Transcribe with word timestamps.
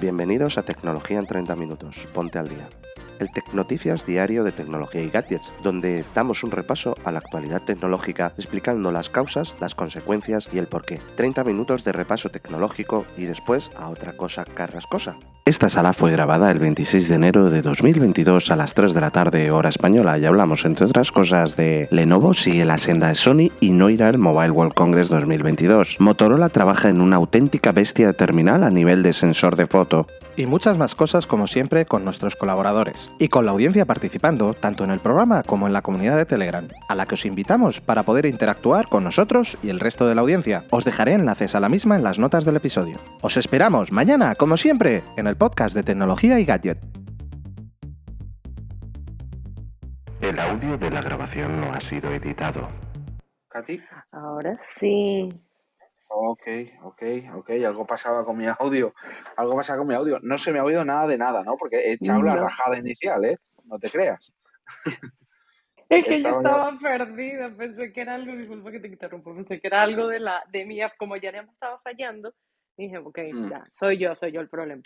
Bienvenidos 0.00 0.56
a 0.56 0.62
Tecnología 0.62 1.18
en 1.18 1.26
30 1.26 1.54
Minutos. 1.56 2.08
Ponte 2.14 2.38
al 2.38 2.48
día. 2.48 2.66
El 3.18 3.30
Tecnoticias 3.30 4.06
diario 4.06 4.44
de 4.44 4.52
tecnología 4.52 5.02
y 5.02 5.10
gadgets, 5.10 5.52
donde 5.62 6.06
damos 6.14 6.42
un 6.42 6.52
repaso 6.52 6.94
a 7.04 7.12
la 7.12 7.18
actualidad 7.18 7.60
tecnológica 7.66 8.32
explicando 8.38 8.92
las 8.92 9.10
causas, 9.10 9.54
las 9.60 9.74
consecuencias 9.74 10.48
y 10.54 10.58
el 10.58 10.68
porqué. 10.68 11.02
30 11.16 11.44
minutos 11.44 11.84
de 11.84 11.92
repaso 11.92 12.30
tecnológico 12.30 13.04
y 13.18 13.26
después 13.26 13.70
a 13.76 13.90
otra 13.90 14.14
cosa 14.14 14.46
carrascosa. 14.46 15.16
Esta 15.50 15.68
sala 15.68 15.92
fue 15.92 16.12
grabada 16.12 16.48
el 16.52 16.60
26 16.60 17.08
de 17.08 17.14
enero 17.16 17.50
de 17.50 17.60
2022 17.60 18.52
a 18.52 18.56
las 18.56 18.74
3 18.74 18.94
de 18.94 19.00
la 19.00 19.10
tarde 19.10 19.50
hora 19.50 19.68
española 19.68 20.16
y 20.16 20.24
hablamos 20.24 20.64
entre 20.64 20.86
otras 20.86 21.10
cosas 21.10 21.56
de 21.56 21.88
Lenovo 21.90 22.34
sigue 22.34 22.64
la 22.64 22.78
senda 22.78 23.08
de 23.08 23.16
Sony 23.16 23.50
y 23.58 23.72
no 23.72 23.90
irá 23.90 24.10
al 24.10 24.18
Mobile 24.18 24.52
World 24.52 24.74
Congress 24.74 25.08
2022. 25.08 25.96
Motorola 25.98 26.50
trabaja 26.50 26.88
en 26.88 27.00
una 27.00 27.16
auténtica 27.16 27.72
bestia 27.72 28.06
de 28.06 28.14
terminal 28.14 28.62
a 28.62 28.70
nivel 28.70 29.02
de 29.02 29.12
sensor 29.12 29.56
de 29.56 29.66
foto. 29.66 30.06
Y 30.36 30.46
muchas 30.46 30.78
más 30.78 30.94
cosas 30.94 31.26
como 31.26 31.48
siempre 31.48 31.84
con 31.84 32.04
nuestros 32.04 32.36
colaboradores 32.36 33.10
y 33.18 33.26
con 33.26 33.44
la 33.44 33.50
audiencia 33.50 33.84
participando 33.84 34.54
tanto 34.54 34.84
en 34.84 34.90
el 34.90 35.00
programa 35.00 35.42
como 35.42 35.66
en 35.66 35.72
la 35.72 35.82
comunidad 35.82 36.16
de 36.16 36.26
Telegram, 36.26 36.68
a 36.88 36.94
la 36.94 37.06
que 37.06 37.16
os 37.16 37.26
invitamos 37.26 37.80
para 37.80 38.04
poder 38.04 38.24
interactuar 38.24 38.86
con 38.86 39.02
nosotros 39.02 39.58
y 39.64 39.70
el 39.70 39.80
resto 39.80 40.06
de 40.06 40.14
la 40.14 40.20
audiencia. 40.20 40.62
Os 40.70 40.84
dejaré 40.84 41.14
enlaces 41.14 41.56
a 41.56 41.60
la 41.60 41.68
misma 41.68 41.96
en 41.96 42.04
las 42.04 42.20
notas 42.20 42.44
del 42.44 42.56
episodio. 42.56 42.98
Os 43.20 43.36
esperamos 43.36 43.90
mañana, 43.90 44.36
como 44.36 44.56
siempre, 44.56 45.02
en 45.16 45.26
el 45.26 45.36
podcast 45.40 45.74
de 45.74 45.82
tecnología 45.82 46.38
y 46.38 46.44
gadget. 46.44 46.78
El 50.20 50.38
audio 50.38 50.76
de 50.76 50.90
la 50.90 51.00
grabación 51.00 51.58
no 51.62 51.72
ha 51.72 51.80
sido 51.80 52.12
editado. 52.12 52.68
Katy. 53.48 53.80
Ahora 54.12 54.58
sí. 54.60 55.30
Ok, 56.08 56.42
ok, 56.82 57.02
ok. 57.36 57.50
Algo 57.66 57.86
pasaba 57.86 58.22
con 58.26 58.36
mi 58.36 58.44
audio. 58.58 58.92
Algo 59.34 59.56
pasaba 59.56 59.78
con 59.78 59.88
mi 59.88 59.94
audio. 59.94 60.18
No 60.20 60.36
se 60.36 60.52
me 60.52 60.58
ha 60.58 60.64
oído 60.64 60.84
nada 60.84 61.06
de 61.06 61.16
nada, 61.16 61.42
¿no? 61.42 61.56
Porque 61.56 61.76
he 61.78 61.92
echado 61.94 62.20
la 62.20 62.34
No. 62.36 62.42
rajada 62.42 62.76
inicial, 62.76 63.24
¿eh? 63.24 63.38
No 63.64 63.78
te 63.78 63.88
creas. 63.88 64.34
Es 65.88 66.04
que 66.04 66.16
Estaba 66.16 66.36
yo 66.36 66.42
ya- 66.42 66.50
estaba 66.50 66.78
perdida, 66.78 67.50
pensé 67.56 67.92
que 67.92 68.00
era 68.02 68.14
algo, 68.14 68.36
disculpa 68.36 68.70
que 68.70 68.78
te 68.78 68.86
interrumpo, 68.88 69.34
pensé 69.34 69.58
que 69.60 69.66
era 69.66 69.82
algo 69.82 70.06
de 70.06 70.20
la 70.20 70.44
de 70.52 70.64
mi 70.64 70.80
app, 70.82 70.92
como 70.96 71.16
ya 71.16 71.32
no 71.32 71.50
estaba 71.50 71.80
fallando, 71.80 72.32
dije, 72.76 72.98
ok, 72.98 73.18
Hmm. 73.32 73.48
ya, 73.50 73.66
soy 73.72 73.98
yo, 73.98 74.14
soy 74.14 74.30
yo 74.30 74.40
el 74.40 74.48
problema. 74.48 74.82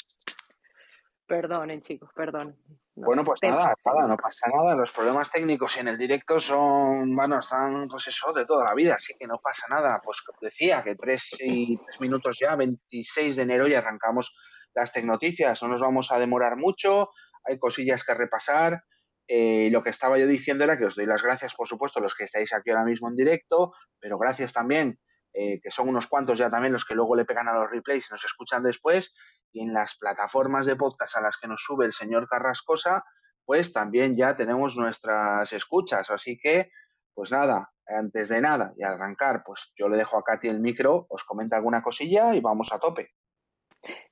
Perdonen, 1.26 1.80
chicos, 1.80 2.10
perdonen. 2.14 2.54
No, 2.96 3.06
Bueno, 3.06 3.24
pues 3.24 3.40
nada, 3.42 3.74
nada, 3.84 4.06
no 4.06 4.16
pasa 4.16 4.46
nada. 4.54 4.76
Los 4.76 4.92
problemas 4.92 5.30
técnicos 5.30 5.76
en 5.78 5.88
el 5.88 5.96
directo 5.96 6.38
son, 6.38 7.16
bueno, 7.16 7.40
están, 7.40 7.88
pues 7.88 8.08
eso, 8.08 8.32
de 8.32 8.44
toda 8.44 8.64
la 8.64 8.74
vida, 8.74 8.94
así 8.94 9.14
que 9.18 9.26
no 9.26 9.38
pasa 9.42 9.66
nada. 9.70 10.00
Pues 10.04 10.22
decía 10.40 10.82
que 10.82 10.94
tres 10.94 11.34
y 11.40 11.78
tres 11.78 12.00
minutos 12.00 12.36
ya, 12.40 12.54
26 12.56 13.36
de 13.36 13.42
enero, 13.42 13.66
y 13.66 13.74
arrancamos 13.74 14.36
las 14.74 14.92
tecnoticias. 14.92 15.62
No 15.62 15.68
nos 15.68 15.80
vamos 15.80 16.12
a 16.12 16.18
demorar 16.18 16.56
mucho, 16.56 17.08
hay 17.44 17.58
cosillas 17.58 18.04
que 18.04 18.14
repasar. 18.14 18.84
Eh, 19.26 19.70
lo 19.72 19.82
que 19.82 19.90
estaba 19.90 20.18
yo 20.18 20.26
diciendo 20.26 20.64
era 20.64 20.78
que 20.78 20.84
os 20.84 20.96
doy 20.96 21.06
las 21.06 21.22
gracias, 21.22 21.54
por 21.54 21.66
supuesto, 21.66 22.00
los 22.00 22.14
que 22.14 22.24
estáis 22.24 22.52
aquí 22.52 22.70
ahora 22.70 22.84
mismo 22.84 23.08
en 23.08 23.16
directo, 23.16 23.72
pero 23.98 24.18
gracias 24.18 24.52
también, 24.52 24.98
eh, 25.32 25.60
que 25.62 25.70
son 25.70 25.88
unos 25.88 26.06
cuantos 26.06 26.38
ya 26.38 26.50
también 26.50 26.74
los 26.74 26.84
que 26.84 26.94
luego 26.94 27.16
le 27.16 27.24
pegan 27.24 27.48
a 27.48 27.54
los 27.58 27.70
replays 27.70 28.06
y 28.08 28.12
nos 28.12 28.24
escuchan 28.24 28.62
después, 28.62 29.14
y 29.54 29.62
en 29.62 29.72
las 29.72 29.96
plataformas 29.96 30.66
de 30.66 30.76
podcast 30.76 31.16
a 31.16 31.20
las 31.20 31.38
que 31.38 31.48
nos 31.48 31.62
sube 31.62 31.86
el 31.86 31.92
señor 31.92 32.28
Carrascosa, 32.28 33.04
pues 33.44 33.72
también 33.72 34.16
ya 34.16 34.34
tenemos 34.34 34.76
nuestras 34.76 35.52
escuchas. 35.52 36.10
Así 36.10 36.36
que, 36.36 36.70
pues 37.14 37.30
nada, 37.30 37.70
antes 37.86 38.28
de 38.28 38.40
nada 38.40 38.74
y 38.76 38.82
arrancar, 38.82 39.42
pues 39.46 39.72
yo 39.76 39.88
le 39.88 39.96
dejo 39.96 40.18
a 40.18 40.24
Katy 40.24 40.48
el 40.48 40.60
micro, 40.60 41.06
os 41.08 41.24
comenta 41.24 41.56
alguna 41.56 41.80
cosilla 41.80 42.34
y 42.34 42.40
vamos 42.40 42.72
a 42.72 42.78
tope. 42.78 43.12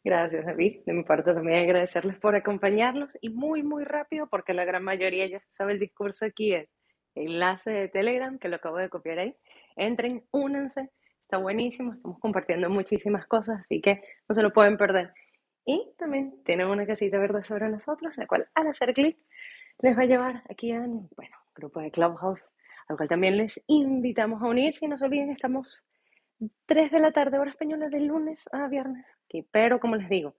Gracias, 0.05 0.45
David. 0.47 0.83
De 0.87 0.93
mi 0.93 1.03
parte 1.03 1.34
también 1.34 1.65
agradecerles 1.65 2.19
por 2.19 2.37
acompañarnos 2.37 3.17
y 3.21 3.31
muy, 3.31 3.62
muy 3.62 3.84
rápido, 3.84 4.28
porque 4.28 4.55
la 4.55 4.65
gran 4.65 4.84
mayoría 4.84 5.27
ya 5.27 5.41
se 5.41 5.50
sabe 5.50 5.72
el 5.72 5.81
discurso 5.81 6.27
aquí, 6.27 6.55
es 6.55 6.69
enlace 7.15 7.71
de 7.71 7.89
Telegram, 7.89 8.39
que 8.39 8.49
lo 8.49 8.56
acabo 8.56 8.77
de 8.77 8.89
copiar 8.89 9.19
ahí. 9.19 9.37
Entren, 9.77 10.25
únanse, 10.31 10.91
está 11.22 11.39
buenísimo, 11.39 11.95
estamos 11.95 12.19
compartiendo 12.21 12.69
muchísimas 12.69 13.27
cosas, 13.27 13.61
así 13.61 13.81
que 13.81 14.03
no 14.28 14.34
se 14.34 14.43
lo 14.43 14.53
pueden 14.53 14.77
perder. 14.77 15.12
Y 15.65 15.93
también 15.97 16.43
tienen 16.45 16.69
una 16.69 16.87
casita 16.87 17.19
verde 17.19 17.45
sobre 17.45 17.69
nosotros, 17.69 18.17
la 18.17 18.27
cual 18.27 18.49
al 18.55 18.67
hacer 18.69 18.93
clic 18.95 19.17
les 19.81 19.97
va 19.97 20.03
a 20.03 20.06
llevar 20.06 20.43
aquí 20.50 20.73
a 20.73 20.81
bueno, 20.81 21.37
grupo 21.55 21.81
de 21.81 21.91
Clubhouse, 21.91 22.45
al 22.89 22.97
cual 22.97 23.09
también 23.09 23.37
les 23.37 23.62
invitamos 23.67 24.43
a 24.43 24.47
unirse 24.47 24.84
y 24.84 24.89
no 24.89 24.99
se 24.99 25.05
olviden 25.05 25.31
estamos 25.31 25.84
3 26.67 26.91
de 26.91 27.01
la 27.01 27.12
tarde, 27.12 27.39
hora 27.39 27.51
española, 27.51 27.89
de 27.89 28.01
lunes 28.01 28.43
a 28.53 28.67
viernes. 28.67 29.06
Pero 29.51 29.81
como 29.81 29.97
les 29.97 30.09
digo, 30.09 30.34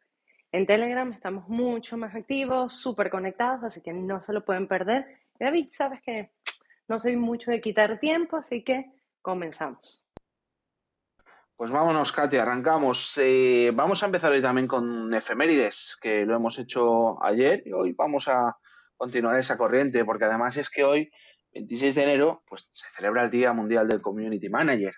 en 0.52 0.68
Telegram 0.68 1.12
estamos 1.12 1.48
mucho 1.48 1.98
más 1.98 2.14
activos, 2.14 2.74
súper 2.74 3.10
conectados, 3.10 3.64
así 3.64 3.82
que 3.82 3.94
no 3.94 4.22
se 4.22 4.34
lo 4.34 4.44
pueden 4.44 4.68
perder. 4.68 5.06
David, 5.40 5.68
sabes 5.70 6.02
que 6.02 6.32
no 6.88 7.00
soy 7.00 7.16
mucho 7.16 7.50
de 7.50 7.62
quitar 7.62 8.00
tiempo, 8.00 8.38
así 8.38 8.64
que 8.64 8.92
comenzamos. 9.22 10.03
Pues 11.56 11.70
vámonos, 11.70 12.12
Katy, 12.12 12.38
arrancamos. 12.38 13.14
Eh, 13.18 13.72
vamos 13.76 14.02
a 14.02 14.08
empezar 14.08 14.32
hoy 14.32 14.42
también 14.42 14.68
con 14.68 15.14
efemérides, 15.14 15.96
que 16.02 16.26
lo 16.26 16.36
hemos 16.36 16.58
hecho 16.58 17.24
ayer 17.24 17.62
y 17.66 17.72
hoy 17.72 17.94
vamos 17.94 18.28
a 18.28 18.58
continuar 18.98 19.38
esa 19.38 19.56
corriente, 19.56 20.04
porque 20.04 20.26
además 20.26 20.58
es 20.58 20.72
que 20.72 20.84
hoy, 20.84 21.12
26 21.54 21.94
de 21.94 22.04
enero, 22.04 22.44
pues 22.48 22.68
se 22.72 22.88
celebra 22.96 23.24
el 23.24 23.30
Día 23.30 23.54
Mundial 23.54 23.88
del 23.88 24.02
Community 24.02 24.50
Manager, 24.50 24.96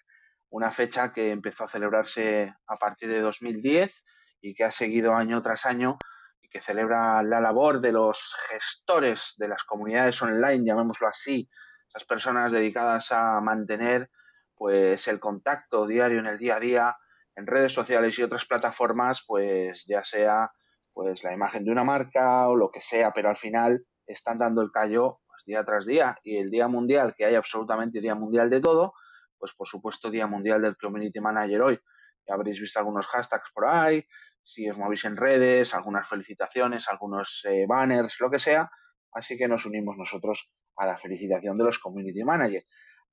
una 0.50 0.72
fecha 0.72 1.12
que 1.12 1.32
empezó 1.32 1.66
a 1.66 1.68
celebrarse 1.68 2.54
a 2.68 2.76
partir 2.78 3.10
de 3.10 3.20
2010 3.20 4.04
y 4.40 4.56
que 4.56 4.64
ha 4.64 4.72
seguido 4.72 5.14
año 5.14 5.42
tras 5.42 5.66
año 5.66 5.98
y 6.42 6.48
que 6.48 6.62
celebra 6.62 7.22
la 7.22 7.42
labor 7.42 7.82
de 7.82 7.92
los 7.92 8.34
gestores 8.50 9.34
de 9.38 9.50
las 9.50 9.66
comunidades 9.66 10.22
online, 10.22 10.66
llamémoslo 10.66 11.10
así, 11.10 11.50
esas 11.90 12.06
personas 12.06 12.54
dedicadas 12.54 13.12
a 13.12 13.42
mantener 13.42 14.10
pues 14.56 15.08
el 15.08 15.20
contacto 15.20 15.86
diario 15.86 16.20
en 16.20 16.28
el 16.28 16.38
día 16.38 16.56
a 16.56 16.60
día 16.60 16.98
en 17.36 17.48
redes 17.48 17.74
sociales 17.74 18.18
y 18.18 18.24
otras 18.24 18.46
plataformas, 18.46 19.24
pues 19.28 19.84
ya 19.88 20.04
sea 20.04 20.52
pues 20.94 21.24
la 21.24 21.34
imagen 21.34 21.66
de 21.66 21.72
una 21.72 21.84
marca 21.84 22.48
o 22.48 22.56
lo 22.56 22.72
que 22.72 22.80
sea, 22.80 23.12
pero 23.12 23.30
al 23.30 23.36
final 23.36 23.86
están 24.08 24.38
dando 24.38 24.62
el 24.62 24.72
callo 24.72 25.20
pues, 25.28 25.44
día 25.46 25.64
tras 25.66 25.86
día. 25.86 26.18
Y 26.24 26.38
el 26.38 26.50
día 26.50 26.70
mundial 26.70 27.14
que 27.18 27.26
hay 27.26 27.36
absolutamente 27.36 28.00
día 28.00 28.16
mundial 28.16 28.50
de 28.50 28.62
todo, 28.62 28.94
pues 29.38 29.54
por 29.54 29.68
supuesto 29.68 30.10
día 30.10 30.28
mundial 30.28 30.62
del 30.62 30.78
community 30.78 31.20
manager 31.20 31.62
hoy. 31.62 31.80
Ya 32.28 32.34
habréis 32.34 32.60
visto 32.60 32.80
algunos 32.80 33.06
hashtags 33.08 33.52
por 33.54 33.68
ahí, 33.68 34.04
si 34.42 34.68
os 34.70 34.78
movéis 34.78 35.04
en 35.06 35.18
redes, 35.18 35.74
algunas 35.74 36.08
felicitaciones, 36.08 36.88
algunos 36.88 37.46
eh, 37.48 37.66
banners, 37.68 38.20
lo 38.20 38.32
que 38.32 38.40
sea, 38.40 38.72
así 39.12 39.38
que 39.38 39.48
nos 39.48 39.66
unimos 39.66 39.98
nosotros 39.98 40.52
a 40.78 40.86
la 40.88 40.98
felicitación 40.98 41.58
de 41.58 41.66
los 41.66 41.78
community 41.78 42.24
managers 42.24 42.66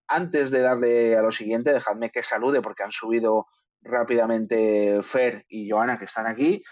antes 0.09 0.51
de 0.51 0.61
darle 0.61 1.17
a 1.17 1.23
lo 1.23 1.33
siguiente, 1.33 1.73
dejadme 1.73 2.11
que 2.11 2.23
salude 2.23 2.61
porque 2.61 2.83
han 2.83 2.93
subido 2.93 3.47
rápidamente 3.81 5.01
Fer 5.03 5.45
y 5.49 5.71
Joana 5.71 5.99
que 5.99 6.05
están 6.05 6.27
aquí. 6.27 6.63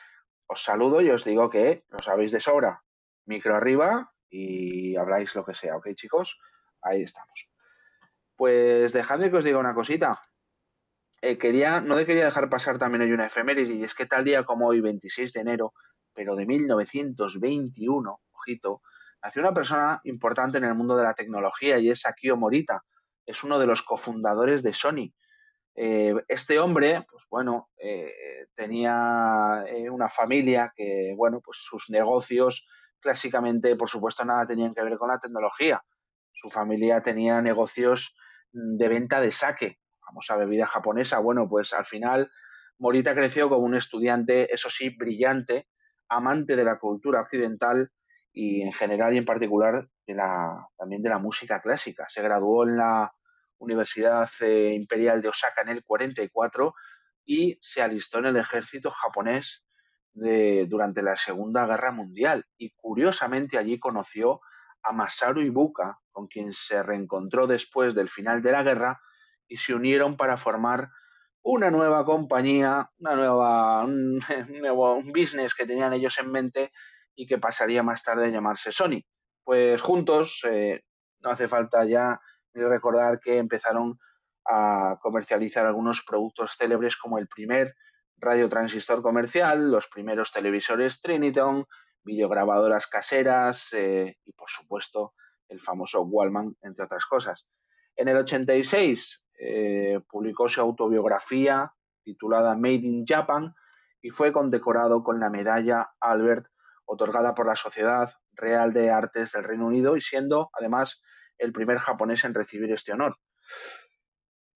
Os 0.46 0.62
saludo 0.62 1.00
y 1.00 1.10
os 1.10 1.24
digo 1.24 1.50
que 1.50 1.84
lo 1.88 1.98
sabéis 2.00 2.32
de 2.32 2.40
sobra. 2.40 2.82
Micro 3.26 3.56
arriba 3.56 4.12
y 4.28 4.96
habláis 4.96 5.34
lo 5.34 5.44
que 5.44 5.54
sea, 5.54 5.76
¿ok, 5.76 5.88
chicos? 5.94 6.38
Ahí 6.82 7.02
estamos. 7.02 7.48
Pues 8.36 8.92
dejadme 8.92 9.30
que 9.30 9.36
os 9.36 9.44
diga 9.44 9.58
una 9.58 9.74
cosita. 9.74 10.20
Eh, 11.22 11.36
quería, 11.36 11.80
no 11.80 11.96
le 11.96 12.06
quería 12.06 12.24
dejar 12.24 12.48
pasar 12.48 12.78
también 12.78 13.02
hoy 13.02 13.12
una 13.12 13.26
efeméride, 13.26 13.74
y 13.74 13.84
es 13.84 13.94
que 13.94 14.06
tal 14.06 14.24
día 14.24 14.44
como 14.44 14.66
hoy, 14.68 14.80
26 14.80 15.34
de 15.34 15.40
enero, 15.40 15.74
pero 16.14 16.34
de 16.34 16.46
1921, 16.46 18.20
ojito, 18.32 18.80
nació 19.22 19.42
una 19.42 19.52
persona 19.52 20.00
importante 20.04 20.58
en 20.58 20.64
el 20.64 20.74
mundo 20.74 20.96
de 20.96 21.04
la 21.04 21.14
tecnología 21.14 21.78
y 21.78 21.90
es 21.90 22.06
Akio 22.06 22.36
Morita 22.38 22.82
es 23.30 23.44
uno 23.44 23.58
de 23.58 23.66
los 23.66 23.82
cofundadores 23.82 24.62
de 24.62 24.72
Sony. 24.72 25.14
Eh, 25.74 26.14
este 26.28 26.58
hombre, 26.58 27.06
pues 27.10 27.24
bueno, 27.30 27.70
eh, 27.78 28.10
tenía 28.54 29.64
eh, 29.68 29.88
una 29.88 30.08
familia 30.08 30.72
que, 30.74 31.14
bueno, 31.16 31.40
pues 31.40 31.58
sus 31.60 31.88
negocios 31.90 32.66
clásicamente, 33.00 33.76
por 33.76 33.88
supuesto, 33.88 34.24
nada 34.24 34.46
tenían 34.46 34.74
que 34.74 34.82
ver 34.82 34.98
con 34.98 35.08
la 35.08 35.18
tecnología. 35.18 35.82
Su 36.32 36.50
familia 36.50 37.02
tenía 37.02 37.40
negocios 37.40 38.14
de 38.52 38.88
venta 38.88 39.20
de 39.20 39.32
sake, 39.32 39.78
famosa 40.04 40.36
bebida 40.36 40.66
japonesa. 40.66 41.18
Bueno, 41.18 41.48
pues 41.48 41.72
al 41.72 41.84
final 41.84 42.30
Morita 42.78 43.14
creció 43.14 43.48
como 43.48 43.64
un 43.64 43.76
estudiante, 43.76 44.52
eso 44.52 44.68
sí, 44.68 44.90
brillante, 44.90 45.68
amante 46.08 46.56
de 46.56 46.64
la 46.64 46.78
cultura 46.78 47.22
occidental 47.22 47.90
y 48.32 48.62
en 48.62 48.72
general 48.72 49.14
y 49.14 49.18
en 49.18 49.24
particular 49.24 49.88
de 50.06 50.14
la, 50.14 50.68
también 50.76 51.02
de 51.02 51.08
la 51.08 51.18
música 51.18 51.60
clásica. 51.60 52.06
Se 52.08 52.22
graduó 52.22 52.64
en 52.64 52.76
la 52.76 53.12
Universidad 53.60 54.28
eh, 54.40 54.72
Imperial 54.74 55.22
de 55.22 55.28
Osaka 55.28 55.62
en 55.62 55.68
el 55.68 55.84
44 55.84 56.74
y 57.24 57.58
se 57.60 57.80
alistó 57.80 58.18
en 58.18 58.26
el 58.26 58.36
ejército 58.36 58.90
japonés 58.90 59.64
durante 60.12 61.02
la 61.02 61.16
Segunda 61.16 61.64
Guerra 61.66 61.92
Mundial. 61.92 62.44
Y 62.58 62.72
curiosamente 62.74 63.56
allí 63.56 63.78
conoció 63.78 64.40
a 64.82 64.92
Masaru 64.92 65.42
Ibuka, 65.42 65.98
con 66.10 66.26
quien 66.26 66.52
se 66.52 66.82
reencontró 66.82 67.46
después 67.46 67.94
del 67.94 68.08
final 68.08 68.42
de 68.42 68.52
la 68.52 68.62
guerra 68.62 69.00
y 69.46 69.56
se 69.56 69.74
unieron 69.74 70.16
para 70.16 70.36
formar 70.36 70.90
una 71.42 71.70
nueva 71.70 72.04
compañía, 72.04 72.90
una 72.98 73.14
nueva, 73.16 73.84
un, 73.84 74.18
nuevo 74.48 75.00
business 75.02 75.54
que 75.54 75.66
tenían 75.66 75.92
ellos 75.92 76.18
en 76.18 76.30
mente 76.30 76.72
y 77.14 77.26
que 77.26 77.38
pasaría 77.38 77.82
más 77.82 78.02
tarde 78.02 78.26
a 78.26 78.30
llamarse 78.30 78.72
Sony. 78.72 79.02
Pues 79.44 79.80
juntos, 79.80 80.42
eh, 80.44 80.82
no 81.20 81.30
hace 81.30 81.48
falta 81.48 81.84
ya 81.84 82.20
recordar 82.54 83.20
que 83.20 83.38
empezaron 83.38 83.98
a 84.48 84.98
comercializar 85.00 85.66
algunos 85.66 86.02
productos 86.02 86.56
célebres 86.56 86.96
como 86.96 87.18
el 87.18 87.28
primer 87.28 87.74
radiotransistor 88.16 89.02
comercial, 89.02 89.70
los 89.70 89.88
primeros 89.88 90.32
televisores 90.32 91.00
Triniton, 91.00 91.66
videograbadoras 92.02 92.86
caseras 92.86 93.68
eh, 93.72 94.16
y 94.24 94.32
por 94.32 94.48
supuesto 94.48 95.14
el 95.48 95.60
famoso 95.60 96.02
Wallman, 96.02 96.56
entre 96.62 96.84
otras 96.84 97.06
cosas. 97.06 97.48
En 97.96 98.08
el 98.08 98.16
86 98.16 99.26
eh, 99.38 100.00
publicó 100.08 100.48
su 100.48 100.60
autobiografía 100.60 101.72
titulada 102.02 102.56
Made 102.56 102.86
in 102.86 103.04
Japan 103.06 103.54
y 104.02 104.10
fue 104.10 104.32
condecorado 104.32 105.02
con 105.02 105.20
la 105.20 105.28
medalla 105.28 105.90
Albert 106.00 106.46
otorgada 106.86 107.34
por 107.34 107.46
la 107.46 107.56
Sociedad 107.56 108.12
Real 108.32 108.72
de 108.72 108.90
Artes 108.90 109.32
del 109.32 109.44
Reino 109.44 109.66
Unido 109.66 109.96
y 109.96 110.00
siendo 110.00 110.50
además 110.58 111.02
el 111.40 111.52
primer 111.52 111.78
japonés 111.78 112.24
en 112.24 112.34
recibir 112.34 112.72
este 112.72 112.92
honor. 112.92 113.16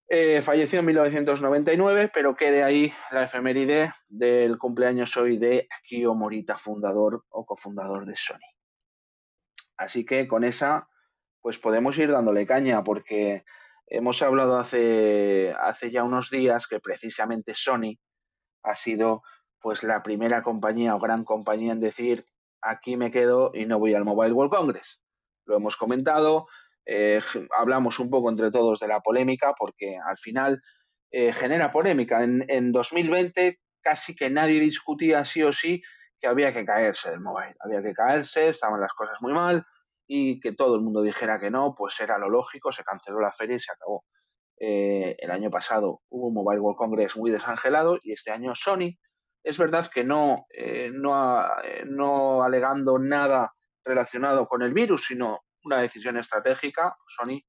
Eh, 0.09 0.43
falleció 0.43 0.81
en 0.81 0.87
1999, 0.87 2.11
pero 2.13 2.37
quede 2.37 2.63
ahí 2.63 2.93
la 3.11 3.25
efeméride 3.25 3.93
del 4.07 4.59
cumpleaños 4.59 5.17
hoy 5.17 5.39
de 5.39 5.67
Akio 5.71 6.15
Morita, 6.15 6.57
fundador 6.57 7.25
o 7.31 7.47
cofundador 7.47 8.07
de 8.07 8.15
Sony. 8.15 8.39
Así 9.77 10.05
que 10.05 10.29
con 10.29 10.45
esa, 10.45 10.89
pues 11.41 11.59
podemos 11.59 11.97
ir 11.99 12.13
dándole 12.13 12.47
caña, 12.47 12.85
porque 12.85 13.45
hemos 13.87 14.23
hablado 14.23 14.59
hace, 14.59 15.53
hace 15.59 15.91
ya 15.91 16.05
unos 16.05 16.31
días 16.31 16.67
que 16.67 16.81
precisamente 16.81 17.55
Sony 17.55 17.99
ha 18.63 18.77
sido 18.77 19.23
pues 19.61 19.83
la 19.83 20.03
primera 20.03 20.43
compañía 20.43 20.95
o 20.95 21.01
gran 21.01 21.25
compañía 21.25 21.73
en 21.73 21.81
decir 21.81 22.25
aquí 22.61 22.97
me 22.97 23.11
quedo 23.11 23.51
y 23.55 23.67
no 23.67 23.79
voy 23.79 23.95
al 23.95 24.05
Mobile 24.05 24.33
World 24.33 24.53
Congress. 24.53 25.01
Lo 25.47 25.57
hemos 25.57 25.77
comentado, 25.77 26.47
eh, 26.87 27.21
hablamos 27.57 27.99
un 27.99 28.11
poco 28.11 28.31
entre 28.31 28.51
todos 28.51 28.81
de 28.81 28.89
la 28.89 29.01
polémica 29.01 29.55
porque 29.59 29.97
al 30.05 30.19
final 30.19 30.63
eh, 31.11 31.33
genera 31.33 31.73
polémica. 31.73 32.23
En, 32.23 32.45
en, 32.49 32.73
2020 32.73 33.59
casi 33.81 34.15
que 34.15 34.31
nadie 34.31 34.61
discutía 34.61 35.25
sí 35.25 35.43
o 35.43 35.53
sí 35.53 35.83
que 36.21 36.27
había 36.27 36.53
que 36.53 36.65
caerse 36.65 37.11
del 37.11 37.21
mobile. 37.21 37.55
Había 37.61 37.83
que 37.83 37.93
caerse, 37.93 38.49
estaban 38.49 38.81
las 38.81 38.93
cosas 38.93 39.21
muy 39.21 39.33
mal 39.33 39.63
y 40.07 40.41
que 40.41 40.53
todo 40.53 40.77
el 40.77 40.83
mundo 40.83 41.03
dijera 41.03 41.39
que 41.39 41.51
no, 41.51 41.75
pues 41.77 41.99
era 42.01 42.19
lo 42.19 42.29
lógico, 42.29 42.73
se 42.73 42.85
canceló 42.85 43.21
la 43.21 43.33
feria 43.33 43.57
y 43.57 43.61
se 43.61 43.73
acabó. 43.73 44.05
Eh, 44.59 45.17
el 45.19 45.31
año 45.31 45.51
pasado 45.51 46.03
hubo 46.11 46.29
un 46.29 46.35
Mobile 46.35 46.61
World 46.61 46.79
Congress 46.79 47.17
muy 47.17 47.31
desangelado 47.31 47.99
y 48.03 48.13
este 48.13 48.31
año 48.31 48.55
Sony, 48.55 48.97
es 49.43 49.59
verdad 49.59 49.91
que 49.93 50.05
no, 50.05 50.47
no, 50.93 51.45
no 51.85 52.43
alegando 52.43 52.99
nada 52.99 53.53
relacionado 53.85 54.47
con 54.47 54.63
el 54.63 54.73
virus, 54.73 55.05
sino 55.07 55.44
una 55.65 55.79
decisión 55.79 56.17
estratégica, 56.17 56.97
Sony 57.07 57.43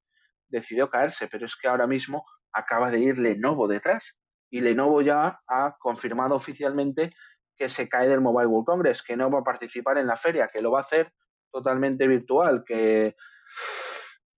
decidió 0.48 0.88
caerse, 0.88 1.28
pero 1.28 1.46
es 1.46 1.56
que 1.56 1.68
ahora 1.68 1.86
mismo 1.86 2.24
acaba 2.52 2.90
de 2.90 3.00
ir 3.00 3.18
Lenovo 3.18 3.68
detrás 3.68 4.18
y 4.50 4.60
Lenovo 4.60 5.02
ya 5.02 5.40
ha 5.48 5.76
confirmado 5.78 6.34
oficialmente 6.34 7.10
que 7.56 7.68
se 7.68 7.88
cae 7.88 8.08
del 8.08 8.20
Mobile 8.20 8.46
World 8.46 8.66
Congress, 8.66 9.02
que 9.02 9.16
no 9.16 9.30
va 9.30 9.40
a 9.40 9.44
participar 9.44 9.98
en 9.98 10.06
la 10.06 10.16
feria, 10.16 10.48
que 10.48 10.60
lo 10.60 10.70
va 10.70 10.80
a 10.80 10.82
hacer 10.82 11.12
totalmente 11.50 12.06
virtual, 12.06 12.64
que, 12.66 13.16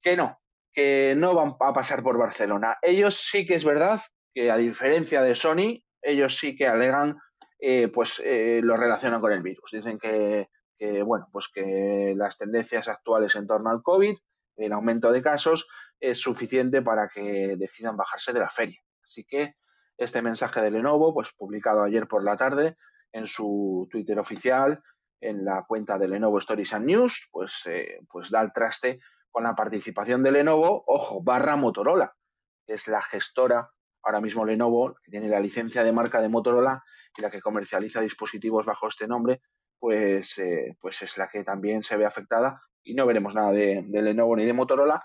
que 0.00 0.16
no, 0.16 0.40
que 0.72 1.14
no 1.16 1.34
van 1.34 1.56
a 1.60 1.72
pasar 1.72 2.02
por 2.02 2.16
Barcelona. 2.16 2.78
Ellos 2.80 3.16
sí 3.16 3.44
que 3.44 3.56
es 3.56 3.64
verdad 3.64 4.00
que 4.32 4.50
a 4.50 4.56
diferencia 4.56 5.20
de 5.22 5.34
Sony, 5.34 5.82
ellos 6.00 6.36
sí 6.36 6.54
que 6.54 6.68
alegan, 6.68 7.18
eh, 7.60 7.88
pues 7.88 8.22
eh, 8.24 8.60
lo 8.62 8.76
relacionan 8.76 9.20
con 9.20 9.32
el 9.32 9.42
virus. 9.42 9.70
Dicen 9.72 9.98
que 9.98 10.48
que, 10.78 11.02
bueno, 11.02 11.28
pues 11.32 11.48
que 11.48 12.14
las 12.16 12.38
tendencias 12.38 12.88
actuales 12.88 13.34
en 13.34 13.46
torno 13.46 13.70
al 13.70 13.82
COVID, 13.82 14.16
el 14.56 14.72
aumento 14.72 15.12
de 15.12 15.22
casos, 15.22 15.68
es 16.00 16.20
suficiente 16.20 16.82
para 16.82 17.08
que 17.08 17.56
decidan 17.56 17.96
bajarse 17.96 18.32
de 18.32 18.40
la 18.40 18.48
feria. 18.48 18.80
Así 19.02 19.24
que 19.24 19.54
este 19.96 20.22
mensaje 20.22 20.60
de 20.60 20.70
Lenovo, 20.70 21.12
pues 21.12 21.32
publicado 21.32 21.82
ayer 21.82 22.06
por 22.06 22.24
la 22.24 22.36
tarde 22.36 22.76
en 23.12 23.26
su 23.26 23.88
Twitter 23.90 24.18
oficial, 24.18 24.82
en 25.20 25.44
la 25.44 25.64
cuenta 25.66 25.98
de 25.98 26.08
Lenovo 26.08 26.38
Stories 26.38 26.72
and 26.72 26.86
News, 26.86 27.28
pues, 27.32 27.62
eh, 27.66 28.00
pues 28.08 28.30
da 28.30 28.40
el 28.40 28.52
traste 28.52 29.00
con 29.30 29.42
la 29.44 29.54
participación 29.54 30.22
de 30.22 30.32
Lenovo, 30.32 30.84
ojo, 30.86 31.22
barra 31.22 31.56
Motorola, 31.56 32.14
que 32.66 32.74
es 32.74 32.86
la 32.86 33.02
gestora 33.02 33.70
ahora 34.02 34.20
mismo 34.20 34.44
Lenovo, 34.44 34.94
que 35.02 35.10
tiene 35.10 35.28
la 35.28 35.40
licencia 35.40 35.82
de 35.82 35.92
marca 35.92 36.20
de 36.20 36.28
Motorola 36.28 36.82
y 37.16 37.22
la 37.22 37.30
que 37.30 37.40
comercializa 37.40 38.00
dispositivos 38.00 38.64
bajo 38.64 38.86
este 38.86 39.08
nombre, 39.08 39.42
pues, 39.78 40.38
eh, 40.38 40.76
pues 40.80 41.02
es 41.02 41.16
la 41.18 41.28
que 41.28 41.44
también 41.44 41.82
se 41.82 41.96
ve 41.96 42.06
afectada 42.06 42.60
y 42.82 42.94
no 42.94 43.06
veremos 43.06 43.34
nada 43.34 43.52
de, 43.52 43.84
Lenovo 43.88 44.36
ni 44.36 44.44
de 44.44 44.52
Motorola 44.52 45.00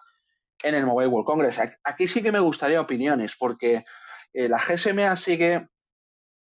en 0.63 0.75
el 0.75 0.85
Mobile 0.85 1.09
World 1.09 1.25
Congress. 1.25 1.59
Aquí 1.83 2.07
sí 2.07 2.21
que 2.21 2.31
me 2.31 2.39
gustaría 2.39 2.81
opiniones 2.81 3.35
porque 3.37 3.83
eh, 4.33 4.47
la 4.47 4.57
GSMA 4.57 5.15
sigue, 5.15 5.67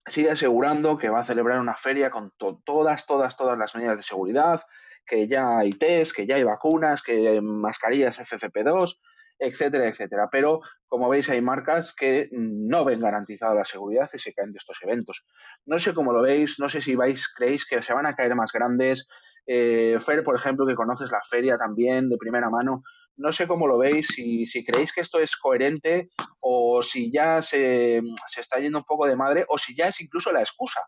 sigue 0.06 0.30
asegurando 0.30 0.98
que 0.98 1.08
va 1.08 1.20
a 1.20 1.24
celebrar 1.24 1.60
una 1.60 1.74
feria 1.74 2.10
con 2.10 2.32
todas, 2.36 3.06
todas, 3.06 3.36
todas 3.36 3.56
las 3.56 3.74
medidas 3.74 3.98
de 3.98 4.02
seguridad, 4.02 4.62
que 5.06 5.28
ya 5.28 5.58
hay 5.58 5.70
test, 5.70 6.14
que 6.14 6.26
ya 6.26 6.36
hay 6.36 6.42
vacunas, 6.42 7.02
que 7.02 7.28
hay 7.28 7.40
mascarillas 7.40 8.18
FFP2, 8.18 8.98
etcétera, 9.40 9.88
etcétera. 9.88 10.28
Pero, 10.30 10.60
como 10.86 11.08
veis, 11.08 11.28
hay 11.30 11.40
marcas 11.40 11.94
que 11.94 12.28
no 12.30 12.84
ven 12.84 13.00
garantizada 13.00 13.54
la 13.54 13.64
seguridad 13.64 14.08
y 14.12 14.18
se 14.18 14.32
caen 14.34 14.52
de 14.52 14.58
estos 14.58 14.78
eventos. 14.82 15.24
No 15.64 15.78
sé 15.78 15.94
cómo 15.94 16.12
lo 16.12 16.22
veis, 16.22 16.58
no 16.58 16.68
sé 16.68 16.80
si 16.80 16.94
vais, 16.94 17.26
creéis 17.28 17.66
que 17.66 17.82
se 17.82 17.94
van 17.94 18.06
a 18.06 18.14
caer 18.14 18.34
más 18.36 18.52
grandes. 18.52 19.08
Eh, 19.46 19.98
Fer, 20.00 20.22
por 20.22 20.36
ejemplo, 20.36 20.66
que 20.66 20.74
conoces 20.74 21.10
la 21.10 21.22
feria 21.28 21.56
también 21.56 22.08
de 22.08 22.18
primera 22.18 22.50
mano, 22.50 22.82
no 23.16 23.32
sé 23.32 23.48
cómo 23.48 23.66
lo 23.66 23.78
veis, 23.78 24.06
si, 24.06 24.46
si 24.46 24.64
creéis 24.64 24.92
que 24.92 25.00
esto 25.00 25.18
es 25.18 25.36
coherente 25.36 26.10
o 26.38 26.82
si 26.82 27.10
ya 27.12 27.42
se, 27.42 28.00
se 28.28 28.40
está 28.40 28.58
yendo 28.60 28.78
un 28.78 28.84
poco 28.84 29.06
de 29.06 29.16
madre 29.16 29.44
o 29.48 29.58
si 29.58 29.74
ya 29.74 29.88
es 29.88 30.00
incluso 30.00 30.30
la 30.30 30.40
excusa 30.40 30.80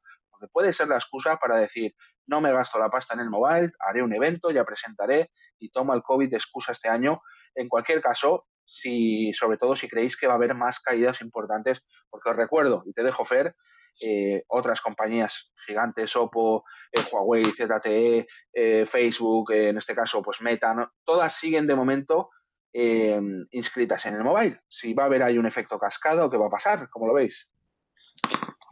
porque 0.42 0.50
puede 0.50 0.72
ser 0.72 0.88
la 0.88 0.96
excusa 0.96 1.36
para 1.36 1.58
decir, 1.58 1.94
no 2.26 2.40
me 2.40 2.52
gasto 2.52 2.78
la 2.78 2.88
pasta 2.88 3.14
en 3.14 3.20
el 3.20 3.30
mobile, 3.30 3.72
haré 3.80 4.02
un 4.02 4.14
evento, 4.14 4.50
ya 4.50 4.64
presentaré 4.64 5.30
y 5.58 5.70
tomo 5.70 5.94
el 5.94 6.02
COVID 6.02 6.30
de 6.30 6.36
excusa 6.36 6.72
este 6.72 6.88
año. 6.88 7.20
En 7.54 7.68
cualquier 7.68 8.00
caso, 8.00 8.46
si, 8.64 9.32
sobre 9.32 9.58
todo 9.58 9.76
si 9.76 9.88
creéis 9.88 10.16
que 10.16 10.26
va 10.26 10.34
a 10.34 10.36
haber 10.36 10.54
más 10.54 10.80
caídas 10.80 11.20
importantes, 11.20 11.82
porque 12.08 12.30
os 12.30 12.36
recuerdo, 12.36 12.82
y 12.86 12.92
te 12.92 13.02
dejo 13.02 13.24
Fer, 13.24 13.54
eh, 14.00 14.44
otras 14.48 14.80
compañías 14.80 15.52
gigantes, 15.66 16.16
Oppo, 16.16 16.64
eh, 16.90 17.00
Huawei, 17.10 17.44
ZTE, 17.44 18.26
eh, 18.52 18.86
Facebook, 18.86 19.52
en 19.52 19.76
este 19.76 19.94
caso, 19.94 20.22
pues 20.22 20.40
Meta, 20.40 20.90
todas 21.04 21.34
siguen 21.34 21.66
de 21.66 21.74
momento 21.74 22.30
inscritas 22.74 24.06
en 24.06 24.14
el 24.14 24.24
mobile. 24.24 24.58
Si 24.66 24.94
va 24.94 25.02
a 25.02 25.06
haber 25.06 25.22
ahí 25.22 25.36
un 25.36 25.44
efecto 25.44 25.78
cascado, 25.78 26.30
¿qué 26.30 26.38
va 26.38 26.46
a 26.46 26.50
pasar? 26.50 26.88
¿Cómo 26.88 27.06
lo 27.06 27.12
veis? 27.12 27.50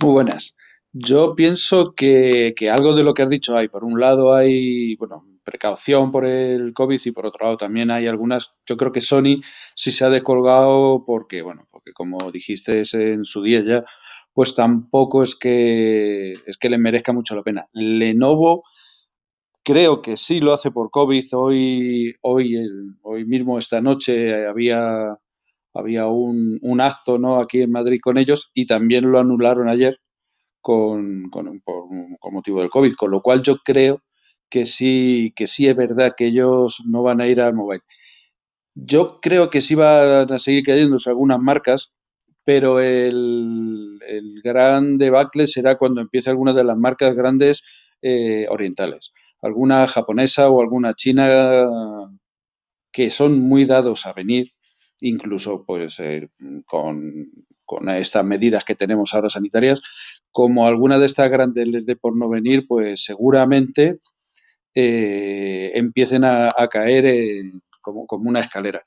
Muy 0.00 0.12
buenas. 0.12 0.56
Yo 0.92 1.36
pienso 1.36 1.94
que, 1.94 2.52
algo 2.70 2.94
de 2.94 3.04
lo 3.04 3.14
que 3.14 3.22
has 3.22 3.28
dicho 3.28 3.56
hay. 3.56 3.68
Por 3.68 3.84
un 3.84 4.00
lado 4.00 4.34
hay, 4.34 4.96
bueno, 4.96 5.24
precaución 5.44 6.10
por 6.10 6.26
el 6.26 6.72
COVID 6.74 7.00
y 7.04 7.12
por 7.12 7.26
otro 7.26 7.44
lado 7.44 7.56
también 7.56 7.90
hay 7.90 8.06
algunas, 8.08 8.58
yo 8.66 8.76
creo 8.76 8.92
que 8.92 9.00
Sony 9.00 9.40
sí 9.74 9.92
se 9.92 10.04
ha 10.04 10.10
descolgado 10.10 11.04
porque, 11.06 11.42
bueno, 11.42 11.68
porque 11.70 11.92
como 11.92 12.30
dijiste 12.32 12.82
en 12.94 13.24
su 13.24 13.42
día 13.42 13.62
ya, 13.64 13.84
pues 14.32 14.54
tampoco 14.56 15.22
es 15.22 15.36
que, 15.36 16.34
es 16.46 16.58
que 16.58 16.68
le 16.70 16.78
merezca 16.78 17.12
mucho 17.12 17.36
la 17.36 17.42
pena. 17.44 17.68
Lenovo 17.72 18.62
creo 19.62 20.02
que 20.02 20.16
sí 20.16 20.40
lo 20.40 20.52
hace 20.52 20.70
por 20.72 20.90
COVID. 20.90 21.24
Hoy, 21.34 22.14
hoy, 22.22 22.56
hoy 23.02 23.24
mismo, 23.26 23.58
esta 23.58 23.80
noche, 23.80 24.46
había, 24.46 25.18
había 25.74 26.08
un, 26.08 26.58
un 26.62 26.80
acto 26.80 27.18
¿no? 27.18 27.36
aquí 27.36 27.62
en 27.62 27.70
Madrid 27.72 28.00
con 28.02 28.18
ellos 28.18 28.50
y 28.54 28.66
también 28.66 29.10
lo 29.10 29.18
anularon 29.20 29.68
ayer 29.68 30.00
con, 30.60 31.30
con, 31.30 31.60
por, 31.60 31.84
con 32.18 32.34
motivo 32.34 32.60
del 32.60 32.68
COVID, 32.68 32.94
con 32.94 33.10
lo 33.10 33.20
cual 33.20 33.42
yo 33.42 33.58
creo 33.64 34.02
que 34.50 34.66
sí, 34.66 35.32
que 35.36 35.46
sí 35.46 35.68
es 35.68 35.76
verdad 35.76 36.14
que 36.16 36.26
ellos 36.26 36.82
no 36.86 37.02
van 37.02 37.20
a 37.20 37.28
ir 37.28 37.40
al 37.40 37.54
mobile. 37.54 37.82
Yo 38.74 39.20
creo 39.20 39.50
que 39.50 39.62
sí 39.62 39.74
van 39.74 40.30
a 40.32 40.38
seguir 40.38 40.64
cayéndose 40.64 41.10
algunas 41.10 41.38
marcas, 41.38 41.96
pero 42.44 42.80
el, 42.80 43.98
gran 44.42 44.98
debacle 44.98 45.46
será 45.46 45.76
cuando 45.76 46.00
empiece 46.00 46.30
alguna 46.30 46.52
de 46.52 46.64
las 46.64 46.76
marcas 46.76 47.14
grandes 47.14 47.62
eh, 48.02 48.46
orientales. 48.48 49.12
Alguna 49.42 49.86
japonesa 49.86 50.48
o 50.50 50.60
alguna 50.60 50.94
china 50.94 52.10
que 52.92 53.10
son 53.10 53.38
muy 53.38 53.66
dados 53.66 54.06
a 54.06 54.12
venir, 54.12 54.52
incluso 55.00 55.64
pues 55.64 56.00
eh, 56.00 56.28
con 56.64 57.88
estas 57.88 58.24
medidas 58.24 58.64
que 58.64 58.74
tenemos 58.74 59.14
ahora 59.14 59.30
sanitarias, 59.30 59.80
como 60.32 60.66
alguna 60.66 60.98
de 60.98 61.06
estas 61.06 61.30
grandes 61.30 61.66
les 61.66 61.86
dé 61.86 61.96
por 61.96 62.18
no 62.18 62.28
venir, 62.28 62.66
pues 62.68 63.04
seguramente 63.04 63.98
eh, 64.74 65.72
empiecen 65.74 66.24
a, 66.24 66.52
caer 66.70 67.52
como, 67.80 68.06
una 68.08 68.40
escalera. 68.40 68.82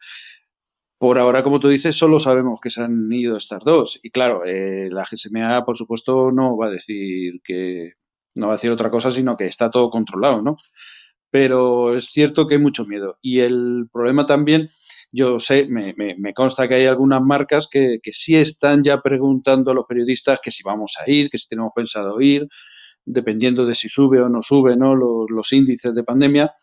por 0.98 1.20
ahora, 1.20 1.44
como 1.44 1.60
tú 1.60 1.68
dices, 1.70 1.96
solo 1.98 2.20
sabemos 2.20 2.60
que 2.62 2.70
se 2.70 2.82
han 2.82 3.12
ido 3.12 3.38
estas 3.38 3.64
dos. 3.64 4.00
Y 4.04 4.12
claro, 4.12 4.46
eh, 4.46 4.90
la 4.92 5.06
GSMA, 5.06 5.66
por 5.66 5.78
supuesto, 5.78 6.32
no 6.32 6.58
va 6.58 6.68
a 6.68 6.70
decir 6.70 7.42
que 7.44 7.94
no 8.36 8.48
va 8.48 8.54
a 8.54 8.56
decir 8.58 8.72
otra 8.72 8.90
cosa, 8.90 9.12
sino 9.12 9.38
que 9.38 9.46
está 9.46 9.70
todo 9.70 9.90
controlado, 9.90 10.42
¿no? 10.42 10.58
Pero 11.30 11.96
es 11.96 12.06
cierto 12.06 12.48
que 12.48 12.56
hay 12.56 12.62
mucho 12.62 12.86
miedo. 12.86 13.18
Y 13.22 13.40
el 13.40 13.88
problema 13.92 14.26
también, 14.26 14.70
yo 15.14 15.40
sé, 15.40 15.68
me, 15.70 15.94
me, 15.96 16.34
consta 16.34 16.68
que 16.68 16.74
hay 16.74 16.86
algunas 16.88 17.22
marcas 17.22 17.68
que, 17.72 18.00
que, 18.02 18.12
sí 18.12 18.36
están 18.36 18.84
ya 18.84 19.00
preguntando 19.02 19.70
a 19.70 19.76
los 19.76 19.86
periodistas 19.86 20.40
que 20.42 20.50
si 20.50 20.64
vamos 20.64 20.96
a 21.00 21.10
ir, 21.10 21.30
que 21.30 21.38
si 21.38 21.48
tenemos 21.48 21.72
pensado 21.76 22.20
ir, 22.20 22.48
dependiendo 23.06 23.68
de 23.68 23.76
si 23.76 23.90
sube 23.90 24.20
o 24.22 24.30
no 24.30 24.42
sube, 24.42 24.76
¿no? 24.76 24.96
Los, 24.96 25.28
los 25.30 25.54
índices 25.54 25.94
de 25.94 26.04
pandemia. 26.04 26.56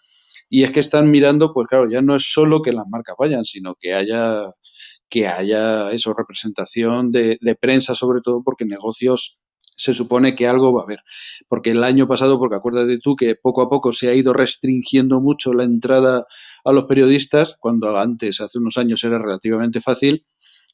Y 0.49 0.65
es 0.65 0.73
que 0.73 0.81
están 0.81 1.13
mirando, 1.13 1.53
pues 1.55 1.69
claro, 1.69 1.89
ya 1.89 2.03
no 2.03 2.17
es 2.17 2.33
solo 2.33 2.61
que 2.61 2.73
las 2.73 2.87
marcas 2.89 3.15
vayan, 3.17 3.45
sino 3.45 3.77
que 3.77 3.95
haya 3.95 4.43
que 5.09 5.29
haya 5.29 5.93
eso, 5.93 6.15
representación 6.15 7.11
de, 7.13 7.39
de 7.41 7.55
prensa, 7.57 7.95
sobre 7.95 8.21
todo 8.21 8.43
porque 8.45 8.65
negocios 8.65 9.41
se 9.81 9.95
supone 9.95 10.35
que 10.35 10.47
algo 10.47 10.75
va 10.75 10.83
a 10.83 10.85
haber. 10.85 11.01
Porque 11.49 11.71
el 11.71 11.83
año 11.83 12.07
pasado, 12.07 12.39
porque 12.39 12.57
acuérdate 12.57 12.99
tú 12.99 13.17
que 13.17 13.35
poco 13.35 13.63
a 13.63 13.69
poco 13.69 13.93
se 13.93 14.09
ha 14.09 14.15
ido 14.15 14.33
restringiendo 14.33 15.21
mucho 15.21 15.55
la 15.55 15.65
entrada 15.65 16.27
a 16.65 16.73
los 16.73 16.85
periodistas, 16.85 17.57
cuando 17.59 17.99
antes, 17.99 18.41
hace 18.41 18.59
unos 18.59 18.77
años, 18.77 19.03
era 19.05 19.19
relativamente 19.19 19.81
fácil, 19.81 20.25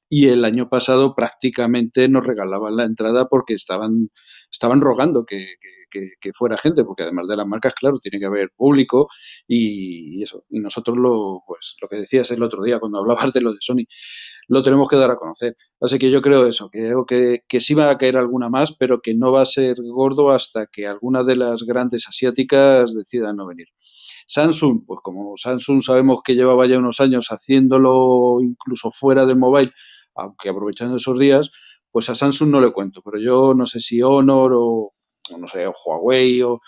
y 0.08 0.28
el 0.28 0.44
año 0.44 0.68
pasado 0.68 1.14
prácticamente 1.14 2.08
nos 2.08 2.26
regalaban 2.26 2.76
la 2.76 2.84
entrada 2.84 3.26
porque 3.28 3.54
estaban, 3.54 4.10
estaban 4.50 4.80
rogando 4.80 5.25
que, 5.25 5.46
que, 5.90 6.32
fuera 6.32 6.56
gente, 6.56 6.84
porque 6.84 7.04
además 7.04 7.28
de 7.28 7.36
las 7.36 7.46
marcas, 7.46 7.75
claro, 7.75 7.98
tiene 7.98 8.18
que 8.18 8.26
haber 8.26 8.50
público 8.54 9.08
y, 9.46 10.18
y, 10.18 10.22
eso. 10.22 10.44
Y 10.50 10.60
nosotros 10.60 10.96
lo, 10.96 11.42
pues, 11.46 11.76
lo 11.80 11.88
que 11.88 11.96
decías 11.96 12.30
el 12.30 12.42
otro 12.42 12.62
día 12.62 12.78
cuando 12.78 12.98
hablabas 13.00 13.32
de 13.32 13.40
lo 13.40 13.52
de 13.52 13.58
Sony, 13.60 13.86
lo 14.48 14.62
tenemos 14.62 14.88
que 14.88 14.96
dar 14.96 15.10
a 15.10 15.16
conocer. 15.16 15.56
Así 15.80 15.98
que 15.98 16.10
yo 16.10 16.22
creo 16.22 16.46
eso, 16.46 16.70
creo 16.70 17.04
que, 17.06 17.40
que 17.48 17.60
sí 17.60 17.75
va 17.75 17.90
a 17.90 17.98
caer 17.98 18.16
alguna 18.16 18.48
más, 18.48 18.75
pero 18.76 19.00
que 19.00 19.14
no 19.14 19.32
va 19.32 19.42
a 19.42 19.46
ser 19.46 19.76
gordo 19.82 20.30
hasta 20.30 20.66
que 20.66 20.86
alguna 20.86 21.22
de 21.22 21.36
las 21.36 21.62
grandes 21.64 22.06
asiáticas 22.08 22.94
decidan 22.94 23.36
no 23.36 23.46
venir. 23.46 23.68
Samsung, 24.26 24.84
pues 24.86 25.00
como 25.02 25.36
Samsung 25.36 25.82
sabemos 25.82 26.20
que 26.25 26.34
llevaba 26.34 26.66
ya 26.66 26.78
unos 26.78 27.00
años 27.00 27.28
haciéndolo 27.28 28.38
incluso 28.42 28.90
fuera 28.90 29.25
del 29.25 29.38
mobile, 29.38 29.72
aunque 30.16 30.49
aprovechando 30.49 30.96
esos 30.96 31.18
días, 31.18 31.50
pues 31.90 32.11
a 32.11 32.14
Samsung 32.14 32.50
no 32.50 32.61
le 32.61 32.73
cuento, 32.73 33.02
pero 33.02 33.18
yo 33.18 33.54
no 33.54 33.66
sé 33.66 33.80
si 33.80 34.02
Honor 34.02 34.52
o, 34.54 34.94
no 35.38 35.49
sé, 35.49 35.66
o 35.66 35.75
Huawei 35.85 36.42
o, 36.42 36.61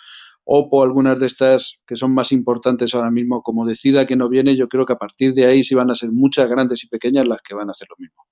Oppo, 0.50 0.82
algunas 0.82 1.20
de 1.20 1.26
estas 1.26 1.82
que 1.86 1.94
son 1.94 2.14
más 2.14 2.32
importantes 2.32 2.94
ahora 2.94 3.10
mismo, 3.10 3.42
como 3.42 3.66
decida 3.66 4.06
que 4.06 4.16
no 4.16 4.30
viene, 4.30 4.56
yo 4.56 4.66
creo 4.66 4.86
que 4.86 4.94
a 4.94 4.98
partir 4.98 5.34
de 5.34 5.44
ahí 5.44 5.62
sí 5.62 5.74
van 5.74 5.90
a 5.90 5.94
ser 5.94 6.10
muchas 6.10 6.48
grandes 6.48 6.82
y 6.84 6.88
pequeñas 6.88 7.28
las 7.28 7.42
que 7.42 7.54
van 7.54 7.68
a 7.68 7.72
hacer 7.72 7.86
lo 7.90 7.96
mismo. 7.98 8.24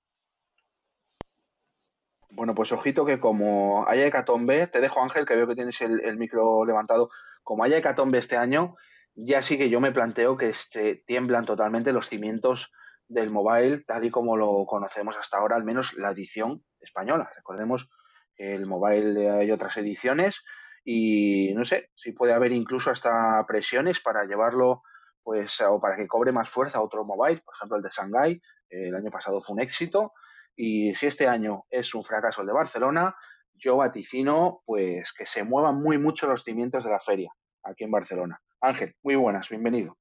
Bueno, 2.31 2.55
pues 2.55 2.71
ojito 2.71 3.05
que 3.05 3.19
como 3.19 3.87
haya 3.87 4.07
hecatombe, 4.07 4.65
te 4.65 4.81
dejo 4.81 5.03
Ángel, 5.03 5.27
que 5.27 5.35
veo 5.35 5.45
que 5.45 5.53
tienes 5.53 5.79
el, 5.81 6.01
el 6.03 6.17
micro 6.17 6.65
levantado, 6.65 7.09
como 7.43 7.63
haya 7.63 7.77
hecatombe 7.77 8.17
este 8.17 8.35
año, 8.35 8.75
ya 9.13 9.43
sí 9.43 9.59
que 9.59 9.69
yo 9.69 9.79
me 9.79 9.91
planteo 9.91 10.37
que 10.37 10.49
este, 10.49 10.95
tiemblan 10.95 11.45
totalmente 11.45 11.93
los 11.93 12.09
cimientos 12.09 12.71
del 13.07 13.29
mobile 13.29 13.79
tal 13.85 14.05
y 14.05 14.11
como 14.11 14.37
lo 14.37 14.65
conocemos 14.65 15.17
hasta 15.17 15.37
ahora, 15.37 15.55
al 15.55 15.63
menos 15.63 15.93
la 15.93 16.11
edición 16.11 16.63
española. 16.79 17.29
Recordemos 17.35 17.89
que 18.35 18.53
el 18.53 18.65
mobile 18.65 19.29
hay 19.29 19.51
otras 19.51 19.77
ediciones, 19.77 20.43
y 20.89 21.53
no 21.53 21.65
sé 21.65 21.89
si 21.95 22.13
puede 22.13 22.31
haber 22.31 22.53
incluso 22.53 22.91
hasta 22.91 23.45
presiones 23.45 23.99
para 23.99 24.23
llevarlo 24.23 24.83
pues 25.21 25.59
o 25.59 25.81
para 25.81 25.97
que 25.97 26.07
cobre 26.07 26.31
más 26.31 26.47
fuerza 26.47 26.81
otro 26.81 27.03
mobile, 27.03 27.41
por 27.43 27.53
ejemplo 27.55 27.75
el 27.75 27.83
de 27.83 27.89
Shanghai, 27.89 28.41
el 28.69 28.95
año 28.95 29.11
pasado 29.11 29.41
fue 29.41 29.55
un 29.55 29.61
éxito 29.61 30.13
y 30.55 30.93
si 30.93 31.07
este 31.07 31.27
año 31.27 31.65
es 31.69 31.93
un 31.93 32.05
fracaso 32.05 32.39
el 32.39 32.47
de 32.47 32.53
Barcelona, 32.53 33.13
yo 33.53 33.75
vaticino 33.75 34.61
pues 34.65 35.11
que 35.11 35.25
se 35.25 35.43
muevan 35.43 35.75
muy 35.75 35.97
mucho 35.97 36.25
los 36.25 36.45
cimientos 36.45 36.85
de 36.85 36.91
la 36.91 36.99
feria 36.99 37.33
aquí 37.63 37.83
en 37.83 37.91
Barcelona. 37.91 38.39
Ángel, 38.61 38.95
muy 39.03 39.15
buenas, 39.15 39.49
bienvenido. 39.49 39.97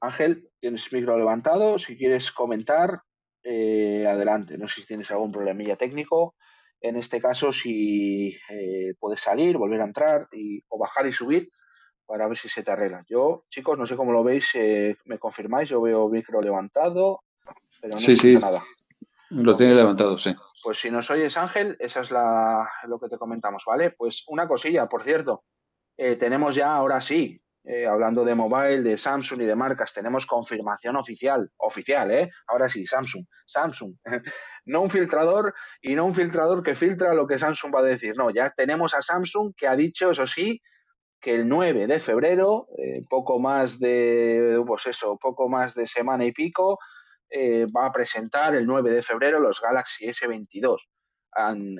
Ángel, 0.00 0.48
tienes 0.60 0.92
micro 0.92 1.18
levantado, 1.18 1.78
si 1.78 1.96
quieres 1.96 2.32
comentar, 2.32 3.02
eh, 3.42 4.06
adelante. 4.06 4.56
No 4.58 4.68
sé 4.68 4.82
si 4.82 4.86
tienes 4.86 5.10
algún 5.10 5.32
problemilla 5.32 5.76
técnico. 5.76 6.34
En 6.80 6.96
este 6.96 7.20
caso, 7.20 7.52
si 7.52 8.36
eh, 8.48 8.94
puedes 8.98 9.20
salir, 9.20 9.58
volver 9.58 9.80
a 9.82 9.84
entrar 9.84 10.28
y, 10.32 10.62
o 10.68 10.78
bajar 10.78 11.06
y 11.06 11.12
subir 11.12 11.50
para 12.06 12.26
ver 12.26 12.38
si 12.38 12.48
se 12.48 12.62
te 12.62 12.70
arregla. 12.70 13.04
Yo, 13.08 13.44
chicos, 13.48 13.78
no 13.78 13.86
sé 13.86 13.96
cómo 13.96 14.12
lo 14.12 14.24
veis, 14.24 14.50
eh, 14.54 14.96
me 15.04 15.18
confirmáis, 15.18 15.68
yo 15.68 15.80
veo 15.80 16.08
micro 16.08 16.40
levantado, 16.40 17.20
pero 17.80 17.94
no 17.94 18.00
sí, 18.00 18.16
sí. 18.16 18.36
nada. 18.36 18.64
Lo 19.28 19.54
tiene 19.54 19.74
levantado, 19.74 20.18
sí. 20.18 20.34
Pues 20.62 20.78
si 20.78 20.90
nos 20.90 21.08
oyes, 21.10 21.36
Ángel, 21.36 21.76
esa 21.78 22.00
es 22.00 22.10
la, 22.10 22.68
lo 22.88 22.98
que 22.98 23.08
te 23.08 23.16
comentamos, 23.16 23.64
¿vale? 23.64 23.92
Pues 23.92 24.24
una 24.26 24.48
cosilla, 24.48 24.88
por 24.88 25.04
cierto, 25.04 25.44
eh, 25.96 26.16
tenemos 26.16 26.56
ya 26.56 26.74
ahora 26.74 27.00
sí 27.00 27.40
eh, 27.64 27.86
hablando 27.86 28.24
de 28.24 28.34
mobile, 28.34 28.82
de 28.82 28.96
Samsung 28.96 29.42
y 29.42 29.44
de 29.44 29.54
marcas, 29.54 29.92
tenemos 29.92 30.24
confirmación 30.24 30.96
oficial, 30.96 31.50
oficial, 31.58 32.10
¿eh? 32.10 32.30
Ahora 32.46 32.70
sí, 32.70 32.86
Samsung, 32.86 33.26
Samsung, 33.44 33.96
no 34.64 34.80
un 34.80 34.90
filtrador 34.90 35.52
y 35.82 35.94
no 35.94 36.06
un 36.06 36.14
filtrador 36.14 36.62
que 36.62 36.74
filtra 36.74 37.12
lo 37.12 37.26
que 37.26 37.38
Samsung 37.38 37.74
va 37.74 37.80
a 37.80 37.84
decir, 37.84 38.16
no, 38.16 38.30
ya 38.30 38.48
tenemos 38.50 38.94
a 38.94 39.02
Samsung 39.02 39.52
que 39.54 39.66
ha 39.68 39.76
dicho, 39.76 40.10
eso 40.10 40.26
sí, 40.26 40.62
que 41.20 41.34
el 41.34 41.48
9 41.48 41.86
de 41.86 42.00
febrero, 42.00 42.66
eh, 42.78 43.02
poco 43.10 43.38
más 43.38 43.78
de, 43.78 44.62
pues 44.66 44.86
eso, 44.86 45.18
poco 45.18 45.50
más 45.50 45.74
de 45.74 45.86
semana 45.86 46.24
y 46.24 46.32
pico, 46.32 46.78
eh, 47.28 47.66
va 47.66 47.86
a 47.86 47.92
presentar 47.92 48.54
el 48.54 48.66
9 48.66 48.90
de 48.90 49.02
febrero 49.02 49.38
los 49.38 49.60
Galaxy 49.60 50.06
S22. 50.06 50.78
Han 51.32 51.76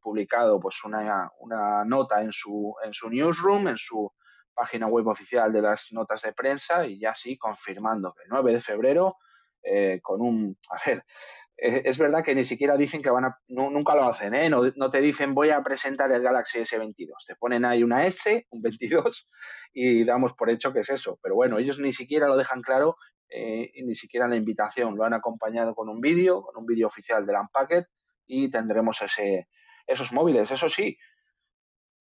publicado 0.00 0.58
pues 0.60 0.82
una, 0.84 1.28
una 1.40 1.84
nota 1.84 2.22
en 2.22 2.32
su, 2.32 2.74
en 2.82 2.94
su 2.94 3.10
newsroom, 3.10 3.68
en 3.68 3.76
su 3.76 4.10
página 4.54 4.86
web 4.86 5.06
oficial 5.08 5.52
de 5.52 5.62
las 5.62 5.92
notas 5.92 6.22
de 6.22 6.32
prensa 6.32 6.86
y 6.86 7.00
ya 7.00 7.14
sí 7.14 7.36
confirmando 7.36 8.14
que 8.14 8.22
el 8.24 8.28
9 8.30 8.52
de 8.52 8.60
febrero 8.60 9.16
eh, 9.62 10.00
con 10.02 10.20
un... 10.20 10.56
A 10.70 10.78
ver, 10.86 11.04
eh, 11.56 11.82
es 11.84 11.98
verdad 11.98 12.24
que 12.24 12.34
ni 12.34 12.44
siquiera 12.44 12.76
dicen 12.76 13.02
que 13.02 13.10
van 13.10 13.24
a... 13.24 13.38
No, 13.48 13.70
nunca 13.70 13.94
lo 13.94 14.04
hacen, 14.04 14.34
¿eh? 14.34 14.48
No, 14.50 14.62
no, 14.76 14.90
te 14.90 15.00
dicen 15.00 15.34
voy 15.34 15.50
a 15.50 15.62
presentar 15.62 16.10
el 16.12 16.22
Galaxy 16.22 16.60
S22. 16.60 17.12
Te 17.26 17.36
ponen 17.36 17.64
ahí 17.64 17.82
una 17.82 18.04
S, 18.04 18.46
un 18.50 18.62
22 18.62 19.28
y 19.72 20.04
damos 20.04 20.34
por 20.34 20.50
hecho 20.50 20.72
que 20.72 20.80
es 20.80 20.90
eso. 20.90 21.18
Pero 21.22 21.34
bueno, 21.34 21.58
ellos 21.58 21.78
ni 21.78 21.92
siquiera 21.92 22.26
lo 22.28 22.36
dejan 22.36 22.62
claro 22.62 22.96
eh, 23.28 23.70
y 23.74 23.82
ni 23.84 23.94
siquiera 23.94 24.28
la 24.28 24.36
invitación. 24.36 24.96
Lo 24.96 25.04
han 25.04 25.14
acompañado 25.14 25.74
con 25.74 25.88
un 25.88 26.00
vídeo, 26.00 26.42
con 26.42 26.56
un 26.56 26.66
vídeo 26.66 26.86
oficial 26.86 27.24
del 27.26 27.36
Unpacked 27.36 27.84
y 28.26 28.50
tendremos 28.50 29.00
ese, 29.02 29.48
esos 29.86 30.12
móviles. 30.12 30.50
Eso 30.50 30.68
sí, 30.68 30.98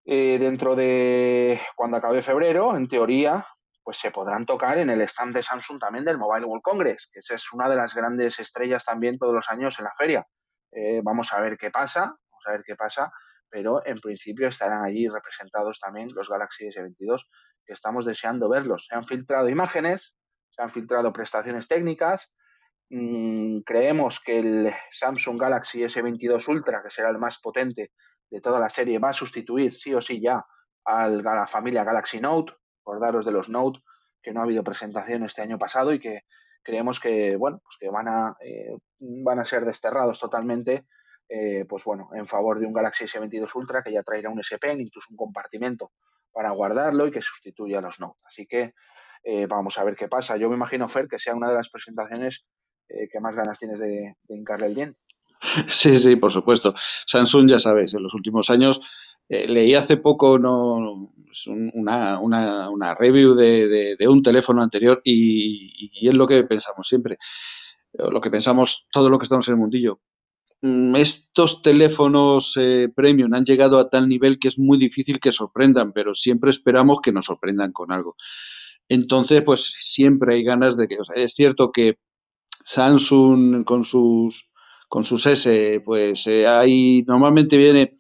eh, 0.05 0.38
dentro 0.39 0.75
de 0.75 1.62
cuando 1.75 1.98
acabe 1.98 2.22
febrero, 2.22 2.75
en 2.75 2.88
teoría, 2.88 3.45
pues 3.83 3.98
se 3.98 4.12
podrán 4.12 4.45
tocar 4.45 4.77
en 4.77 4.89
el 4.89 5.01
stand 5.01 5.33
de 5.33 5.43
Samsung 5.43 5.79
también 5.79 6.05
del 6.05 6.17
Mobile 6.17 6.45
World 6.45 6.63
Congress, 6.63 7.10
que 7.12 7.19
esa 7.19 7.36
es 7.36 7.51
una 7.53 7.69
de 7.69 7.75
las 7.75 7.93
grandes 7.93 8.39
estrellas 8.39 8.86
también 8.86 9.17
todos 9.17 9.33
los 9.33 9.50
años 9.50 9.77
en 9.79 9.86
la 9.86 9.93
feria. 9.93 10.25
Eh, 10.72 11.01
vamos 11.03 11.31
a 11.33 11.41
ver 11.41 11.57
qué 11.57 11.69
pasa, 11.72 12.01
vamos 12.01 12.43
a 12.48 12.51
ver 12.51 12.63
qué 12.65 12.75
pasa, 12.75 13.12
pero 13.50 13.86
en 13.86 14.00
principio 14.00 14.48
estarán 14.48 14.83
allí 14.83 15.07
representados 15.07 15.79
también 15.79 16.10
los 16.13 16.29
Galaxy 16.29 16.65
S22, 16.65 17.27
que 17.65 17.74
estamos 17.74 18.05
deseando 18.05 18.50
verlos. 18.50 18.88
Se 18.88 18.95
han 18.95 19.05
filtrado 19.05 19.48
imágenes, 19.48 20.15
se 20.50 20.62
han 20.62 20.69
filtrado 20.69 21.13
prestaciones 21.13 21.67
técnicas. 21.67 22.31
Mm, 22.89 23.60
creemos 23.60 24.19
que 24.19 24.39
el 24.39 24.74
Samsung 24.91 25.39
Galaxy 25.39 25.83
S22 25.83 26.48
Ultra, 26.48 26.81
que 26.83 26.89
será 26.89 27.10
el 27.10 27.19
más 27.19 27.39
potente 27.39 27.91
de 28.33 28.41
toda 28.41 28.59
la 28.59 28.69
serie 28.69 28.97
va 28.97 29.09
a 29.09 29.13
sustituir 29.13 29.73
sí 29.73 29.93
o 29.93 30.01
sí 30.01 30.19
ya 30.19 30.43
a 30.85 31.07
la 31.07 31.45
familia 31.45 31.83
Galaxy 31.83 32.19
Note. 32.19 32.53
Acordaros 32.81 33.25
de 33.25 33.31
los 33.31 33.47
Note, 33.47 33.79
que 34.21 34.33
no 34.33 34.39
ha 34.41 34.43
habido 34.43 34.63
presentación 34.63 35.23
este 35.23 35.43
año 35.43 35.59
pasado 35.59 35.93
y 35.93 35.99
que 35.99 36.21
creemos 36.63 36.99
que, 36.99 37.35
bueno, 37.35 37.61
pues 37.63 37.77
que 37.79 37.89
van 37.89 38.07
a, 38.07 38.35
eh, 38.41 38.75
van 38.99 39.39
a 39.39 39.45
ser 39.45 39.65
desterrados 39.65 40.19
totalmente, 40.19 40.87
eh, 41.29 41.63
pues 41.69 41.83
bueno, 41.83 42.09
en 42.13 42.25
favor 42.25 42.59
de 42.59 42.65
un 42.65 42.73
Galaxy 42.73 43.05
S22 43.05 43.53
Ultra 43.55 43.83
que 43.83 43.93
ya 43.93 44.01
traerá 44.01 44.29
un 44.31 44.39
S 44.39 44.57
Pen, 44.57 44.81
incluso 44.81 45.07
un 45.11 45.17
compartimento 45.17 45.91
para 46.31 46.49
guardarlo 46.49 47.05
y 47.05 47.11
que 47.11 47.21
sustituya 47.21 47.77
a 47.77 47.81
los 47.81 47.99
Note. 47.99 48.19
Así 48.23 48.47
que 48.47 48.73
eh, 49.23 49.45
vamos 49.45 49.77
a 49.77 49.83
ver 49.83 49.95
qué 49.95 50.07
pasa. 50.07 50.37
Yo 50.37 50.49
me 50.49 50.55
imagino, 50.55 50.89
Fer, 50.89 51.07
que 51.07 51.19
sea 51.19 51.35
una 51.35 51.49
de 51.49 51.55
las 51.55 51.69
presentaciones 51.69 52.45
que 52.87 53.19
más 53.19 53.35
ganas 53.35 53.57
tienes 53.57 53.79
de, 53.79 54.17
de 54.21 54.35
hincarle 54.35 54.67
el 54.67 54.75
diente. 54.75 54.99
Sí, 55.67 55.97
sí, 55.97 56.15
por 56.15 56.31
supuesto. 56.31 56.73
Samsung, 57.05 57.50
ya 57.50 57.59
sabes, 57.59 57.93
en 57.93 58.03
los 58.03 58.13
últimos 58.13 58.50
años 58.50 58.81
eh, 59.29 59.47
leí 59.47 59.73
hace 59.75 59.97
poco 59.97 60.39
no, 60.39 61.12
una, 61.73 62.19
una, 62.19 62.69
una 62.69 62.95
review 62.95 63.35
de, 63.35 63.97
un 64.07 64.21
teléfono 64.21 64.62
anterior 64.62 65.00
y, 65.03 66.07
es 66.07 66.13
lo 66.13 66.27
que 66.27 66.43
pensamos 66.43 66.88
siempre, 66.88 67.17
lo 67.93 68.21
que 68.21 68.29
pensamos 68.29 68.88
todo 68.91 69.09
lo 69.09 69.17
que 69.17 69.23
estamos 69.23 69.47
en 69.47 69.55
el 69.55 69.59
mundillo. 69.59 70.00
Mm, 70.62 70.95
estos 70.95 71.62
teléfonos 71.62 72.57
eh, 72.57 72.88
premium 72.95 73.33
han 73.33 73.45
llegado 73.45 73.79
a 73.79 73.89
tal 73.89 74.07
nivel 74.07 74.39
que 74.39 74.47
es 74.47 74.59
muy 74.59 74.77
difícil 74.77 75.19
que 75.19 75.31
sorprendan, 75.31 75.91
pero 75.93 76.13
siempre 76.13 76.51
esperamos 76.51 77.00
que 77.01 77.12
nos 77.12 77.25
sorprendan 77.25 77.71
con 77.71 77.91
algo. 77.91 78.15
Entonces, 78.89 79.41
pues 79.43 79.73
siempre 79.79 80.35
hay 80.35 80.43
ganas 80.43 80.77
de 80.77 80.88
que, 80.88 80.97
es 81.15 81.33
cierto 81.33 81.71
que 81.71 81.97
Samsung 82.63 83.63
con 83.65 83.83
sus 83.83 84.52
con 84.93 85.03
sus 85.03 85.25
S, 85.25 85.81
pues 85.83 86.27
eh, 86.27 86.45
ahí 86.45 87.01
normalmente 87.07 87.57
viene 87.57 87.97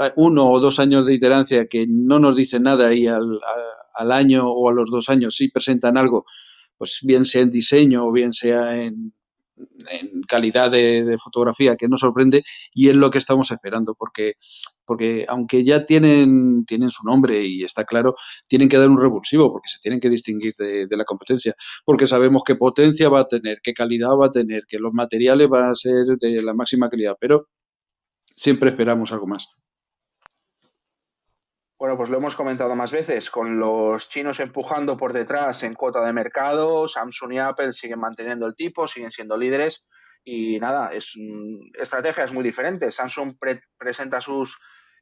eh, 0.00 0.10
uno 0.16 0.50
o 0.50 0.58
dos 0.58 0.80
años 0.80 1.06
de 1.06 1.14
iterancia 1.14 1.68
que 1.68 1.86
no 1.88 2.18
nos 2.18 2.34
dicen 2.34 2.64
nada 2.64 2.92
y 2.92 3.06
al, 3.06 3.38
al 3.94 4.10
año 4.10 4.50
o 4.50 4.68
a 4.68 4.72
los 4.72 4.90
dos 4.90 5.08
años 5.10 5.36
sí 5.36 5.48
presentan 5.48 5.96
algo, 5.96 6.26
pues 6.76 6.98
bien 7.02 7.24
sea 7.24 7.42
en 7.42 7.52
diseño 7.52 8.04
o 8.04 8.10
bien 8.10 8.32
sea 8.32 8.82
en, 8.82 9.14
en 9.90 10.22
calidad 10.22 10.70
de, 10.70 11.16
fotografía 11.22 11.76
que 11.76 11.88
nos 11.88 12.00
sorprende 12.00 12.42
y 12.72 12.88
es 12.88 12.96
lo 12.96 13.10
que 13.10 13.18
estamos 13.18 13.50
esperando 13.50 13.94
porque 13.94 14.34
porque 14.84 15.24
aunque 15.28 15.64
ya 15.64 15.84
tienen 15.86 16.64
tienen 16.66 16.90
su 16.90 17.04
nombre 17.04 17.44
y 17.44 17.62
está 17.62 17.84
claro 17.84 18.14
tienen 18.48 18.68
que 18.68 18.78
dar 18.78 18.90
un 18.90 19.00
revulsivo 19.00 19.52
porque 19.52 19.68
se 19.68 19.78
tienen 19.80 20.00
que 20.00 20.10
distinguir 20.10 20.54
de, 20.58 20.86
de, 20.86 20.96
la 20.96 21.04
competencia 21.04 21.54
porque 21.84 22.06
sabemos 22.06 22.42
qué 22.44 22.56
potencia 22.56 23.08
va 23.08 23.20
a 23.20 23.26
tener 23.26 23.58
qué 23.62 23.72
calidad 23.74 24.10
va 24.20 24.26
a 24.26 24.32
tener 24.32 24.64
que 24.66 24.78
los 24.78 24.92
materiales 24.92 25.48
van 25.48 25.70
a 25.70 25.74
ser 25.74 26.06
de 26.18 26.42
la 26.42 26.54
máxima 26.54 26.88
calidad 26.88 27.16
pero 27.20 27.48
siempre 28.34 28.70
esperamos 28.70 29.12
algo 29.12 29.26
más 29.26 29.56
bueno, 31.84 31.98
pues 31.98 32.08
lo 32.08 32.16
hemos 32.16 32.34
comentado 32.34 32.74
más 32.74 32.92
veces, 32.92 33.28
con 33.28 33.58
los 33.58 34.08
chinos 34.08 34.40
empujando 34.40 34.96
por 34.96 35.12
detrás 35.12 35.64
en 35.64 35.74
cuota 35.74 36.02
de 36.02 36.14
mercado, 36.14 36.88
Samsung 36.88 37.34
y 37.34 37.38
Apple 37.38 37.74
siguen 37.74 38.00
manteniendo 38.00 38.46
el 38.46 38.54
tipo, 38.54 38.86
siguen 38.86 39.12
siendo 39.12 39.36
líderes 39.36 39.84
y 40.24 40.58
nada, 40.58 40.94
es 40.94 41.12
estrategia 41.74 42.24
es 42.24 42.32
muy 42.32 42.42
diferente. 42.42 42.90
Samsung 42.90 43.36
pre 43.38 43.60
presenta 43.76 44.22
sus 44.22 44.58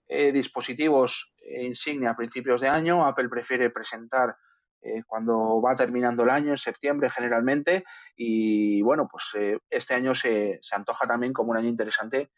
eh, 0.08 0.32
dispositivos 0.32 1.32
insignia 1.60 2.10
a 2.10 2.16
principios 2.16 2.60
de 2.60 2.68
año, 2.68 3.06
Apple 3.06 3.28
prefiere 3.28 3.70
presentar 3.70 4.34
eh, 4.82 5.04
cuando 5.06 5.62
va 5.62 5.76
terminando 5.76 6.24
el 6.24 6.30
año, 6.30 6.50
en 6.50 6.58
septiembre 6.58 7.08
generalmente, 7.10 7.84
y 8.16 8.82
bueno, 8.82 9.06
pues 9.08 9.30
eh, 9.36 9.56
este 9.70 9.94
año 9.94 10.16
se, 10.16 10.58
se 10.60 10.74
antoja 10.74 11.06
también 11.06 11.32
como 11.32 11.52
un 11.52 11.58
año 11.58 11.68
interesante 11.68 12.32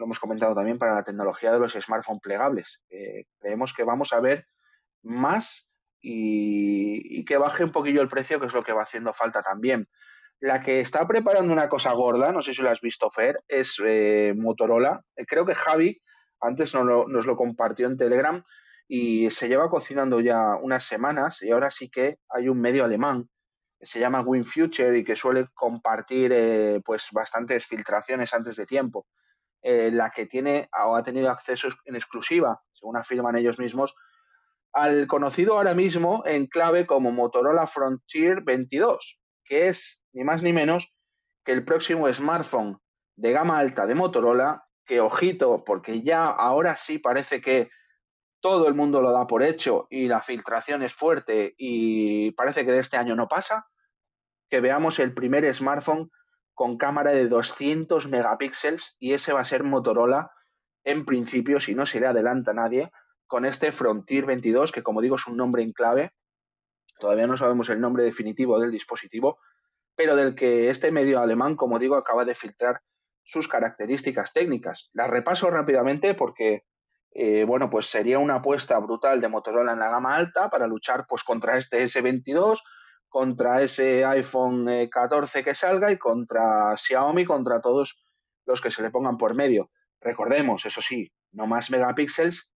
lo 0.00 0.06
hemos 0.06 0.18
comentado 0.18 0.54
también 0.54 0.78
para 0.78 0.94
la 0.94 1.04
tecnología 1.04 1.52
de 1.52 1.58
los 1.58 1.74
smartphones 1.74 2.22
plegables. 2.22 2.80
Eh, 2.88 3.26
creemos 3.38 3.74
que 3.74 3.84
vamos 3.84 4.14
a 4.14 4.20
ver 4.20 4.46
más 5.02 5.68
y, 6.00 7.22
que 7.26 7.36
baje 7.36 7.64
un 7.64 7.70
poquillo 7.70 8.00
el 8.00 8.08
precio, 8.08 8.40
que 8.40 8.46
es 8.46 8.54
lo 8.54 8.62
que 8.62 8.72
va 8.72 8.82
haciendo 8.82 9.12
falta 9.12 9.42
también. 9.42 9.88
La 10.40 10.62
que 10.62 10.80
está 10.80 11.06
preparando 11.06 11.52
una 11.52 11.68
cosa 11.68 11.92
gorda, 11.92 12.32
no 12.32 12.40
sé 12.40 12.54
si 12.54 12.62
lo 12.62 12.70
has 12.70 12.80
visto, 12.80 13.10
Fer, 13.10 13.44
es 13.46 13.76
eh, 13.84 14.32
Motorola. 14.34 15.04
Eh, 15.16 15.26
creo 15.26 15.44
que 15.44 15.54
Javi 15.54 16.00
antes 16.40 16.72
nos 16.72 16.86
lo, 16.86 17.06
nos 17.06 17.26
lo 17.26 17.36
compartió 17.36 17.86
en 17.86 17.98
Telegram 17.98 18.42
y 18.88 19.30
se 19.30 19.48
lleva 19.48 19.68
cocinando 19.68 20.20
ya 20.20 20.56
unas 20.62 20.84
semanas 20.84 21.42
y 21.42 21.50
ahora 21.50 21.70
sí 21.70 21.90
que 21.90 22.16
hay 22.30 22.48
un 22.48 22.58
medio 22.58 22.84
alemán 22.84 23.28
que 23.78 23.84
se 23.84 24.00
llama 24.00 24.22
WinFuture 24.22 24.96
y 24.96 25.04
que 25.04 25.14
suele 25.14 25.48
compartir 25.52 26.82
pues 26.84 27.08
bastantes 27.12 27.66
filtraciones 27.66 28.32
antes 28.32 28.56
de 28.56 28.64
tiempo 28.64 29.06
eh, 29.62 29.90
la 29.92 30.10
que 30.10 30.26
tiene 30.26 30.68
o 30.84 30.96
ha 30.96 31.02
tenido 31.02 31.30
acceso 31.30 31.68
en 31.84 31.96
exclusiva, 31.96 32.60
según 32.72 32.96
afirman 32.96 33.36
ellos 33.36 33.58
mismos, 33.58 33.94
al 34.72 35.06
conocido 35.06 35.56
ahora 35.56 35.74
mismo 35.74 36.22
en 36.26 36.46
clave 36.46 36.86
como 36.86 37.10
Motorola 37.10 37.66
Frontier 37.66 38.42
22, 38.42 39.20
que 39.44 39.68
es 39.68 40.00
ni 40.12 40.24
más 40.24 40.42
ni 40.42 40.52
menos 40.52 40.94
que 41.44 41.52
el 41.52 41.64
próximo 41.64 42.12
smartphone 42.12 42.78
de 43.16 43.32
gama 43.32 43.58
alta 43.58 43.86
de 43.86 43.94
Motorola, 43.94 44.64
que 44.84 45.00
ojito, 45.00 45.64
porque 45.64 46.02
ya 46.02 46.26
ahora 46.26 46.76
sí 46.76 46.98
parece 46.98 47.40
que 47.40 47.70
todo 48.40 48.68
el 48.68 48.74
mundo 48.74 49.02
lo 49.02 49.12
da 49.12 49.26
por 49.26 49.42
hecho 49.42 49.86
y 49.90 50.08
la 50.08 50.22
filtración 50.22 50.82
es 50.82 50.94
fuerte 50.94 51.54
y 51.58 52.30
parece 52.32 52.64
que 52.64 52.72
de 52.72 52.80
este 52.80 52.96
año 52.96 53.14
no 53.14 53.28
pasa, 53.28 53.66
que 54.48 54.60
veamos 54.60 54.98
el 54.98 55.12
primer 55.14 55.52
smartphone 55.54 56.10
con 56.60 56.76
cámara 56.76 57.12
de 57.12 57.26
200 57.26 58.08
megapíxeles 58.08 58.94
y 58.98 59.14
ese 59.14 59.32
va 59.32 59.40
a 59.40 59.46
ser 59.46 59.64
Motorola 59.64 60.30
en 60.84 61.06
principio, 61.06 61.58
si 61.58 61.74
no 61.74 61.86
se 61.86 62.00
le 62.00 62.06
adelanta 62.06 62.50
a 62.50 62.54
nadie, 62.54 62.92
con 63.26 63.46
este 63.46 63.72
Frontier 63.72 64.26
22, 64.26 64.70
que 64.70 64.82
como 64.82 65.00
digo 65.00 65.16
es 65.16 65.26
un 65.26 65.38
nombre 65.38 65.62
en 65.62 65.72
clave, 65.72 66.12
todavía 66.98 67.26
no 67.26 67.38
sabemos 67.38 67.70
el 67.70 67.80
nombre 67.80 68.02
definitivo 68.02 68.60
del 68.60 68.72
dispositivo, 68.72 69.38
pero 69.96 70.16
del 70.16 70.34
que 70.34 70.68
este 70.68 70.92
medio 70.92 71.20
alemán, 71.20 71.56
como 71.56 71.78
digo, 71.78 71.96
acaba 71.96 72.26
de 72.26 72.34
filtrar 72.34 72.82
sus 73.22 73.48
características 73.48 74.34
técnicas. 74.34 74.90
Las 74.92 75.08
repaso 75.08 75.50
rápidamente 75.50 76.12
porque, 76.12 76.64
eh, 77.12 77.44
bueno, 77.44 77.70
pues 77.70 77.86
sería 77.86 78.18
una 78.18 78.34
apuesta 78.34 78.78
brutal 78.80 79.22
de 79.22 79.28
Motorola 79.28 79.72
en 79.72 79.78
la 79.78 79.88
gama 79.88 80.14
alta 80.14 80.50
para 80.50 80.66
luchar 80.66 81.06
pues 81.08 81.24
contra 81.24 81.56
este 81.56 81.82
S22, 81.82 82.58
contra 83.10 83.60
ese 83.60 84.04
iPhone 84.04 84.88
14 84.88 85.38
eh, 85.38 85.44
que 85.44 85.54
salga 85.54 85.92
y 85.92 85.98
contra 85.98 86.74
Xiaomi, 86.76 87.26
contra 87.26 87.60
todos 87.60 88.00
los 88.46 88.60
que 88.60 88.70
se 88.70 88.82
le 88.82 88.90
pongan 88.90 89.18
por 89.18 89.34
medio. 89.34 89.70
Recordemos, 90.00 90.64
eso 90.64 90.80
sí, 90.80 91.12
no 91.32 91.46
más 91.46 91.70
megapíxeles, 91.70 92.50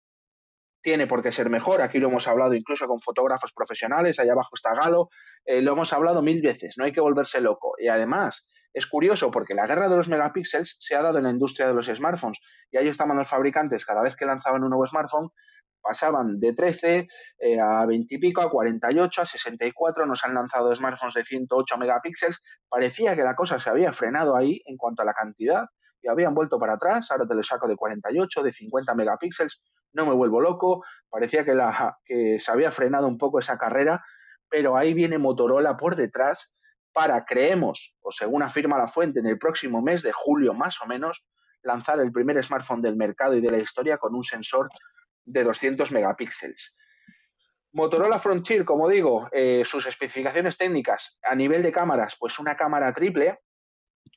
tiene 0.81 1.07
por 1.07 1.23
qué 1.23 1.31
ser 1.31 1.49
mejor. 1.49 1.81
Aquí 1.81 1.99
lo 1.99 2.09
hemos 2.09 2.27
hablado 2.27 2.53
incluso 2.53 2.85
con 2.85 2.99
fotógrafos 2.99 3.53
profesionales, 3.53 4.19
allá 4.19 4.33
abajo 4.33 4.51
está 4.53 4.75
Galo, 4.75 5.07
eh, 5.45 5.61
lo 5.61 5.71
hemos 5.71 5.93
hablado 5.93 6.21
mil 6.21 6.41
veces, 6.41 6.75
no 6.77 6.83
hay 6.83 6.91
que 6.91 7.01
volverse 7.01 7.39
loco. 7.39 7.75
Y 7.79 7.87
además, 7.87 8.45
es 8.73 8.87
curioso 8.87 9.31
porque 9.31 9.53
la 9.53 9.67
guerra 9.67 9.87
de 9.87 9.95
los 9.95 10.09
megapíxeles 10.09 10.75
se 10.79 10.95
ha 10.95 11.01
dado 11.01 11.17
en 11.17 11.23
la 11.23 11.31
industria 11.31 11.67
de 11.67 11.73
los 11.73 11.87
smartphones 11.87 12.39
y 12.71 12.77
ahí 12.77 12.89
estaban 12.89 13.17
los 13.17 13.27
fabricantes 13.27 13.85
cada 13.85 14.01
vez 14.01 14.15
que 14.17 14.25
lanzaban 14.25 14.63
un 14.63 14.69
nuevo 14.69 14.85
smartphone 14.85 15.29
pasaban 15.81 16.39
de 16.39 16.53
13 16.53 17.07
eh, 17.39 17.59
a 17.59 17.85
20 17.85 18.15
y 18.15 18.17
pico, 18.19 18.41
a 18.41 18.49
48, 18.49 19.21
a 19.21 19.25
64, 19.25 20.05
nos 20.05 20.23
han 20.23 20.33
lanzado 20.33 20.73
smartphones 20.73 21.13
de 21.15 21.23
108 21.23 21.77
megapíxeles, 21.77 22.41
parecía 22.69 23.15
que 23.15 23.23
la 23.23 23.35
cosa 23.35 23.59
se 23.59 23.69
había 23.69 23.91
frenado 23.91 24.35
ahí 24.35 24.61
en 24.65 24.77
cuanto 24.77 25.01
a 25.01 25.05
la 25.05 25.13
cantidad 25.13 25.65
y 26.01 26.07
habían 26.07 26.33
vuelto 26.33 26.59
para 26.59 26.73
atrás, 26.73 27.11
ahora 27.11 27.27
te 27.27 27.35
lo 27.35 27.43
saco 27.43 27.67
de 27.67 27.75
48, 27.75 28.43
de 28.43 28.53
50 28.53 28.95
megapíxeles, 28.95 29.61
no 29.93 30.05
me 30.05 30.13
vuelvo 30.13 30.41
loco, 30.41 30.83
parecía 31.09 31.43
que, 31.43 31.53
la, 31.53 31.97
que 32.05 32.39
se 32.39 32.51
había 32.51 32.71
frenado 32.71 33.07
un 33.07 33.17
poco 33.17 33.39
esa 33.39 33.57
carrera, 33.57 34.03
pero 34.49 34.77
ahí 34.77 34.93
viene 34.93 35.17
Motorola 35.17 35.77
por 35.77 35.95
detrás 35.95 36.53
para, 36.93 37.23
creemos, 37.25 37.95
o 38.01 38.11
según 38.11 38.43
afirma 38.43 38.77
la 38.77 38.87
fuente, 38.87 39.19
en 39.19 39.27
el 39.27 39.37
próximo 39.37 39.81
mes 39.81 40.01
de 40.03 40.11
julio 40.11 40.53
más 40.53 40.81
o 40.81 40.87
menos, 40.87 41.25
lanzar 41.63 41.99
el 41.99 42.11
primer 42.11 42.43
smartphone 42.43 42.81
del 42.81 42.95
mercado 42.95 43.35
y 43.35 43.41
de 43.41 43.51
la 43.51 43.59
historia 43.59 43.97
con 43.97 44.15
un 44.15 44.23
sensor 44.23 44.69
de 45.31 45.43
200 45.43 45.91
megapíxeles. 45.91 46.75
Motorola 47.73 48.19
Frontier, 48.19 48.65
como 48.65 48.89
digo, 48.89 49.29
eh, 49.31 49.63
sus 49.63 49.85
especificaciones 49.87 50.57
técnicas 50.57 51.17
a 51.23 51.35
nivel 51.35 51.63
de 51.63 51.71
cámaras, 51.71 52.17
pues 52.19 52.37
una 52.37 52.55
cámara 52.55 52.91
triple, 52.91 53.39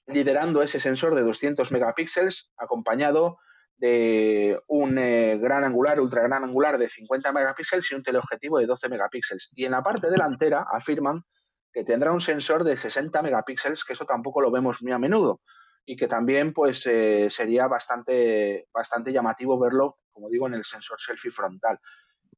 liderando 0.07 0.61
ese 0.63 0.81
sensor 0.81 1.15
de 1.15 1.23
200 1.23 1.71
megapíxeles, 1.71 2.51
acompañado 2.57 3.39
de 3.77 4.61
un 4.67 4.99
eh, 4.99 5.39
gran 5.39 5.63
angular, 5.63 6.01
ultra 6.01 6.23
gran 6.23 6.43
angular 6.43 6.79
de 6.79 6.89
50 6.89 7.33
megapíxeles 7.33 7.91
y 7.91 7.95
un 7.95 8.03
teleobjetivo 8.03 8.59
de 8.59 8.67
12 8.67 8.89
megapíxeles. 8.89 9.51
Y 9.55 9.65
en 9.65 9.73
la 9.73 9.83
parte 9.83 10.11
delantera 10.11 10.67
afirman 10.71 11.23
que 11.73 11.85
tendrá 11.85 12.13
un 12.13 12.21
sensor 12.21 12.65
de 12.65 12.77
60 12.77 13.23
megapíxeles, 13.23 13.85
que 13.85 13.93
eso 13.93 14.05
tampoco 14.05 14.41
lo 14.41 14.51
vemos 14.51 14.83
muy 14.83 14.93
a 14.93 14.99
menudo 14.99 15.41
y 15.87 15.97
que 15.97 16.09
también 16.09 16.53
pues 16.53 16.87
eh, 16.87 17.29
sería 17.31 17.67
bastante, 17.67 18.69
bastante 18.73 19.13
llamativo 19.13 19.59
verlo, 19.59 19.99
como 20.15 20.31
digo, 20.31 20.47
en 20.47 20.55
el 20.55 20.65
sensor 20.65 20.99
selfie 20.99 21.31
frontal. 21.31 21.79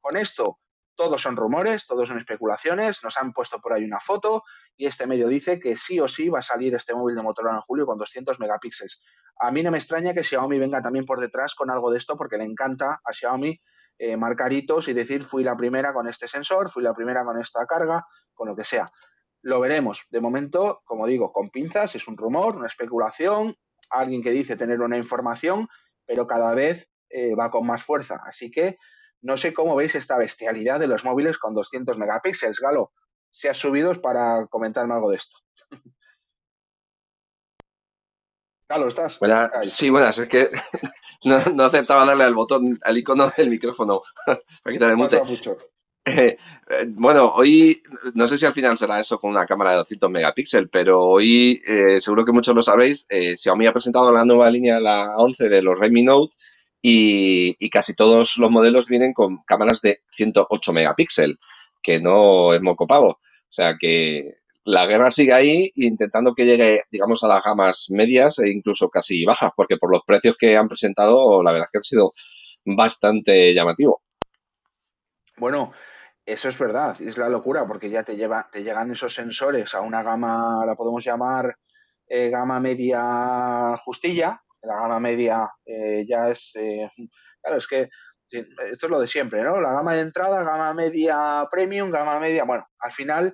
Con 0.01 0.17
esto, 0.17 0.59
todos 0.97 1.21
son 1.21 1.37
rumores, 1.37 1.87
todos 1.87 2.09
son 2.09 2.19
especulaciones, 2.19 3.05
nos 3.05 3.17
han 3.19 3.33
puesto 3.33 3.61
por 3.61 3.75
ahí 3.75 3.85
una 3.85 4.01
foto 4.01 4.43
y 4.77 4.87
este 4.87 5.07
medio 5.07 5.29
dice 5.29 5.61
que 5.61 5.77
sí 5.77 6.01
o 6.01 6.09
sí 6.09 6.29
va 6.29 6.39
a 6.39 6.43
salir 6.43 6.75
este 6.75 6.95
móvil 6.95 7.15
de 7.15 7.23
Motorola 7.23 7.57
en 7.57 7.61
julio 7.61 7.87
con 7.87 7.99
200 7.99 8.41
megapíxeles. 8.41 9.03
A 9.39 9.51
mí 9.51 9.63
no 9.63 9.71
me 9.71 9.79
extraña 9.79 10.15
que 10.15 10.25
Xiaomi 10.25 10.59
venga 10.59 10.81
también 10.81 11.05
por 11.05 11.21
detrás 11.21 11.55
con 11.55 11.71
algo 11.71 11.91
de 11.91 11.99
esto 11.99 12.17
porque 12.17 12.39
le 12.39 12.45
encanta 12.45 13.01
a 13.05 13.13
Xiaomi 13.13 13.61
eh, 13.99 14.17
marcar 14.17 14.53
hitos 14.53 14.89
y 14.89 14.95
decir 14.95 15.23
fui 15.23 15.45
la 15.45 15.57
primera 15.57 15.93
con 15.93 16.09
este 16.09 16.27
sensor, 16.29 16.71
fui 16.71 16.83
la 16.83 16.95
primera 16.95 17.25
con 17.25 17.41
esta 17.41 17.67
carga, 17.67 18.07
con 18.35 18.49
lo 18.49 18.57
que 18.57 18.65
sea. 18.65 18.91
Lo 19.43 19.61
veremos. 19.61 20.07
De 20.11 20.21
momento, 20.21 20.83
como 20.85 21.07
digo, 21.07 21.33
con 21.33 21.51
pinzas, 21.51 21.95
es 21.95 22.09
un 22.09 22.17
rumor, 22.17 22.57
una 22.57 22.67
especulación, 22.67 23.55
alguien 23.91 24.23
que 24.23 24.31
dice 24.31 24.57
tener 24.57 24.81
una 24.81 24.99
información, 24.99 25.69
pero 26.05 26.27
cada 26.27 26.55
vez 26.55 26.91
eh, 27.11 27.35
va 27.35 27.51
con 27.51 27.67
más 27.67 27.83
fuerza. 27.83 28.21
Así 28.25 28.51
que 28.51 28.79
no 29.23 29.37
sé 29.37 29.53
cómo 29.53 29.75
veis 29.77 29.95
esta 29.95 30.17
bestialidad 30.19 30.81
de 30.81 30.87
los 30.87 31.05
móviles 31.05 31.39
con 31.39 31.55
200 31.55 31.99
megapíxeles. 31.99 32.61
Galo, 32.61 32.93
si 33.31 33.49
has 33.49 33.57
subido 33.57 34.01
para 34.01 34.47
comentarme 34.47 34.95
algo 34.95 35.11
de 35.11 35.17
esto. 35.17 35.37
Galo, 38.69 38.89
¿estás? 38.89 39.21
Sí, 39.65 39.91
buenas. 39.91 40.19
Es 40.19 40.29
que 40.29 40.51
no, 41.25 41.39
no, 41.55 41.65
aceptaba 41.65 42.05
darle 42.05 42.25
al 42.25 42.35
botón, 42.35 42.79
al 42.83 42.99
icono 42.99 43.31
del 43.37 43.51
micrófono 43.51 44.03
para 44.27 44.73
quitar 44.73 44.91
el 44.91 44.97
mute. 44.97 45.23
Mucho. 45.23 45.57
Eh, 46.09 46.37
bueno, 46.91 47.33
hoy 47.35 47.83
no 48.15 48.29
sé 48.29 48.39
si 48.39 48.47
al 48.47 48.53
final 48.53 48.77
será 48.77 49.01
eso 49.01 49.19
con 49.19 49.31
una 49.31 49.45
cámara 49.45 49.73
de 49.73 49.79
200 49.79 50.09
megapíxeles, 50.09 50.69
pero 50.71 51.03
hoy 51.03 51.61
eh, 51.67 52.01
seguro 52.01 52.25
que 52.25 52.31
muchos 52.31 52.55
lo 52.55 52.63
sabéis, 52.63 53.07
eh, 53.09 53.37
Xiaomi 53.37 53.67
ha 53.67 53.73
presentado 53.73 54.13
la 54.13 54.25
nueva 54.25 54.49
línea, 54.49 54.79
la 54.79 55.17
11 55.17 55.49
de 55.49 55.63
los 55.63 55.77
Redmi 55.77 56.05
Note, 56.05 56.33
y, 56.89 57.69
casi 57.71 57.97
todos 57.97 58.37
los 58.39 58.51
modelos 58.51 58.89
vienen 58.89 59.13
con 59.13 59.39
cámaras 59.45 59.81
de 59.83 59.99
108 60.13 60.73
megapíxeles, 60.73 61.37
que 61.83 62.01
no 62.01 62.55
es 62.55 62.63
moco 62.63 62.87
pavo. 62.87 63.09
O 63.09 63.21
sea 63.49 63.75
que 63.77 64.37
la 64.63 64.87
guerra 64.87 65.11
sigue 65.11 65.33
ahí 65.33 65.73
intentando 65.75 66.33
que 66.33 66.45
llegue, 66.45 66.83
digamos, 66.93 67.25
a 67.25 67.29
las 67.29 67.43
gamas 67.45 67.89
medias 67.91 68.39
e 68.39 68.51
incluso 68.51 68.89
casi 68.89 69.25
bajas, 69.25 69.51
porque 69.57 69.79
por 69.79 69.91
los 69.91 70.05
precios 70.05 70.37
que 70.37 70.57
han 70.57 70.69
presentado, 70.69 71.43
la 71.43 71.51
verdad 71.51 71.67
es 71.67 71.71
que 71.73 71.79
han 71.79 71.83
sido 71.83 72.13
bastante 72.65 73.53
llamativos. 73.53 73.97
Bueno, 75.39 75.73
eso 76.25 76.49
es 76.49 76.57
verdad, 76.57 77.01
es 77.03 77.19
la 77.19 77.29
locura, 77.29 77.67
porque 77.67 77.91
ya 77.91 78.05
te, 78.05 78.17
lleva, 78.17 78.49
te 78.51 78.63
llegan 78.63 78.93
esos 78.93 79.13
sensores 79.13 79.75
a 79.75 79.81
una 79.81 80.05
gama, 80.05 80.65
la 80.65 80.77
podemos 80.77 81.05
llamar 81.05 81.59
eh, 82.07 82.31
gama 82.31 82.61
media 82.61 83.77
justilla, 83.85 84.41
la 84.67 84.81
gama 84.81 85.01
media 85.01 85.51
eh, 85.65 86.05
ya 86.09 86.29
es, 86.29 86.53
eh, 86.57 86.91
claro, 87.43 87.59
es 87.59 87.67
que 87.67 87.89
esto 88.29 88.87
es 88.87 88.91
lo 88.91 89.01
de 89.01 89.07
siempre, 89.07 89.43
¿no? 89.43 89.61
La 89.61 89.73
gama 89.73 89.95
de 89.95 90.01
entrada, 90.01 90.43
gama 90.43 90.75
media 90.75 91.47
premium, 91.51 91.91
gama 91.91 92.19
media, 92.19 92.45
bueno, 92.45 92.67
al 92.81 92.93
final 92.93 93.33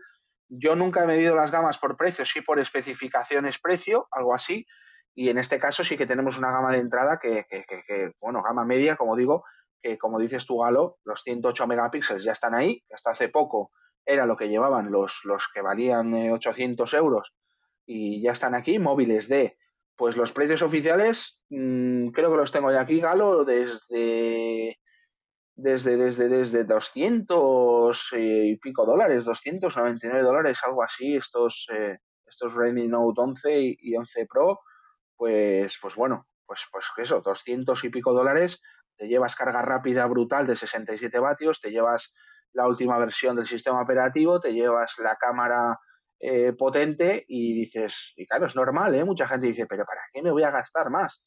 yo 0.48 0.76
nunca 0.76 1.04
he 1.04 1.06
medido 1.06 1.34
las 1.34 1.50
gamas 1.50 1.78
por 1.78 1.96
precio, 1.96 2.24
sí 2.24 2.42
por 2.42 2.60
especificaciones 2.60 3.58
precio, 3.58 4.06
algo 4.10 4.34
así, 4.34 4.66
y 5.14 5.30
en 5.30 5.38
este 5.38 5.58
caso 5.58 5.82
sí 5.82 5.96
que 5.96 6.06
tenemos 6.06 6.38
una 6.38 6.52
gama 6.52 6.72
de 6.72 6.78
entrada 6.78 7.18
que, 7.18 7.46
que, 7.48 7.64
que, 7.64 8.12
bueno, 8.20 8.42
gama 8.42 8.64
media, 8.64 8.96
como 8.96 9.16
digo, 9.16 9.44
que 9.80 9.98
como 9.98 10.18
dices 10.18 10.46
tú, 10.46 10.58
Galo, 10.58 10.98
los 11.04 11.22
108 11.22 11.66
megapíxeles 11.66 12.22
ya 12.22 12.32
están 12.32 12.54
ahí, 12.54 12.84
hasta 12.92 13.10
hace 13.10 13.28
poco 13.28 13.72
era 14.04 14.26
lo 14.26 14.36
que 14.36 14.48
llevaban 14.48 14.90
los, 14.90 15.20
los 15.24 15.48
que 15.52 15.62
valían 15.62 16.12
800 16.32 16.92
euros 16.94 17.34
y 17.86 18.22
ya 18.22 18.32
están 18.32 18.54
aquí, 18.54 18.78
móviles 18.78 19.28
de, 19.28 19.56
pues 19.96 20.16
los 20.16 20.32
precios 20.32 20.62
oficiales, 20.62 21.40
mmm, 21.50 22.08
creo 22.08 22.30
que 22.30 22.36
los 22.36 22.52
tengo 22.52 22.70
ya 22.72 22.80
aquí, 22.80 23.00
Galo, 23.00 23.44
desde 23.44 24.78
desde, 25.54 25.96
desde, 25.96 26.28
desde 26.28 26.64
200 26.64 28.08
y 28.16 28.56
pico 28.56 28.86
dólares, 28.86 29.24
299 29.24 30.22
dólares, 30.22 30.60
algo 30.64 30.82
así, 30.82 31.14
estos, 31.14 31.66
eh, 31.72 31.98
estos 32.26 32.54
Redmi 32.54 32.88
Note 32.88 33.20
11 33.20 33.60
y, 33.60 33.76
y, 33.80 33.96
11 33.96 34.26
Pro, 34.26 34.60
pues, 35.16 35.78
pues 35.80 35.94
bueno, 35.94 36.26
pues, 36.46 36.66
pues 36.70 36.86
eso, 36.98 37.20
200 37.20 37.84
y 37.84 37.90
pico 37.90 38.12
dólares, 38.12 38.60
te 38.96 39.06
llevas 39.06 39.36
carga 39.36 39.62
rápida 39.62 40.06
brutal 40.06 40.46
de 40.46 40.56
67 40.56 41.18
vatios, 41.18 41.60
te 41.60 41.70
llevas 41.70 42.14
la 42.52 42.66
última 42.66 42.98
versión 42.98 43.36
del 43.36 43.46
sistema 43.46 43.80
operativo, 43.82 44.40
te 44.40 44.52
llevas 44.52 44.94
la 44.98 45.16
cámara 45.16 45.78
eh, 46.24 46.52
potente 46.52 47.24
y 47.26 47.52
dices, 47.52 48.12
y 48.16 48.28
claro, 48.28 48.46
es 48.46 48.54
normal, 48.54 48.94
¿eh? 48.94 49.04
Mucha 49.04 49.26
gente 49.26 49.48
dice, 49.48 49.66
pero 49.66 49.84
¿para 49.84 50.02
qué 50.12 50.22
me 50.22 50.30
voy 50.30 50.44
a 50.44 50.52
gastar 50.52 50.88
más? 50.88 51.24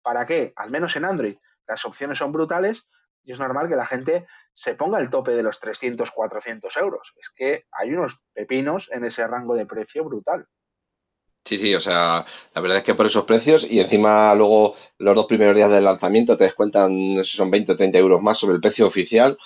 ¿Para 0.00 0.24
qué? 0.24 0.54
Al 0.56 0.70
menos 0.70 0.96
en 0.96 1.04
Android. 1.04 1.36
Las 1.66 1.84
opciones 1.84 2.16
son 2.16 2.32
brutales 2.32 2.88
y 3.22 3.32
es 3.32 3.38
normal 3.38 3.68
que 3.68 3.76
la 3.76 3.84
gente 3.84 4.26
se 4.54 4.74
ponga 4.74 5.00
el 5.00 5.10
tope 5.10 5.32
de 5.32 5.42
los 5.42 5.60
300, 5.60 6.10
400 6.10 6.76
euros. 6.78 7.12
Es 7.18 7.28
que 7.28 7.66
hay 7.70 7.92
unos 7.92 8.22
pepinos 8.32 8.90
en 8.90 9.04
ese 9.04 9.26
rango 9.26 9.54
de 9.54 9.66
precio 9.66 10.02
brutal. 10.02 10.46
Sí, 11.48 11.56
sí, 11.56 11.74
o 11.74 11.80
sea, 11.80 12.26
la 12.54 12.60
verdad 12.60 12.76
es 12.78 12.82
que 12.84 12.94
por 12.94 13.06
esos 13.06 13.24
precios 13.24 13.70
y 13.70 13.80
encima 13.80 14.34
luego 14.34 14.74
los 14.98 15.14
dos 15.14 15.24
primeros 15.24 15.56
días 15.56 15.70
del 15.70 15.84
lanzamiento 15.84 16.36
te 16.36 16.44
descuentan, 16.44 17.12
no 17.14 17.24
sé 17.24 17.30
si 17.30 17.36
son 17.38 17.50
20 17.50 17.72
o 17.72 17.76
30 17.76 17.96
euros 17.98 18.20
más 18.20 18.36
sobre 18.36 18.56
el 18.56 18.60
precio 18.60 18.86
oficial. 18.86 19.38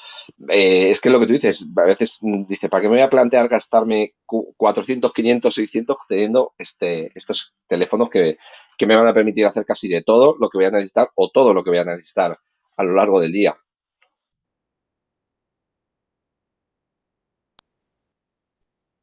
Eh, 0.49 0.91
es 0.91 1.01
que 1.01 1.11
lo 1.11 1.21
que 1.21 1.29
tú 1.29 1.33
dices, 1.35 1.71
a 1.77 1.85
veces 1.85 2.19
dice, 2.49 2.69
¿para 2.69 2.81
qué 2.83 2.89
me 2.89 2.95
voy 2.97 3.03
a 3.03 3.09
plantear 3.11 3.47
gastarme 3.49 4.15
400, 4.27 5.13
500, 5.13 5.55
600 5.55 5.97
teniendo 6.09 6.55
este, 6.59 7.17
estos 7.17 7.55
teléfonos 7.69 8.11
que, 8.11 8.37
que 8.77 8.87
me 8.87 8.97
van 8.97 9.07
a 9.07 9.15
permitir 9.15 9.47
hacer 9.47 9.65
casi 9.65 9.89
de 9.89 10.03
todo 10.03 10.35
lo 10.41 10.49
que 10.49 10.59
voy 10.59 10.67
a 10.67 10.71
necesitar 10.73 11.09
o 11.15 11.31
todo 11.33 11.55
lo 11.55 11.63
que 11.63 11.71
voy 11.71 11.79
a 11.79 11.85
necesitar 11.85 12.37
a 12.77 12.83
lo 12.83 12.95
largo 12.97 13.21
del 13.21 13.31
día? 13.31 13.55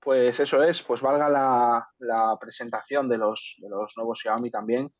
Pues 0.10 0.40
eso 0.40 0.64
es, 0.64 0.82
pues 0.82 1.02
valga 1.02 1.30
la, 1.30 2.38
presentación 2.42 3.08
de 3.08 3.20
los, 3.20 3.58
de 3.60 3.70
los 3.70 3.94
nuevos 3.96 4.20
Xiaomi 4.20 4.50
también, 4.50 4.92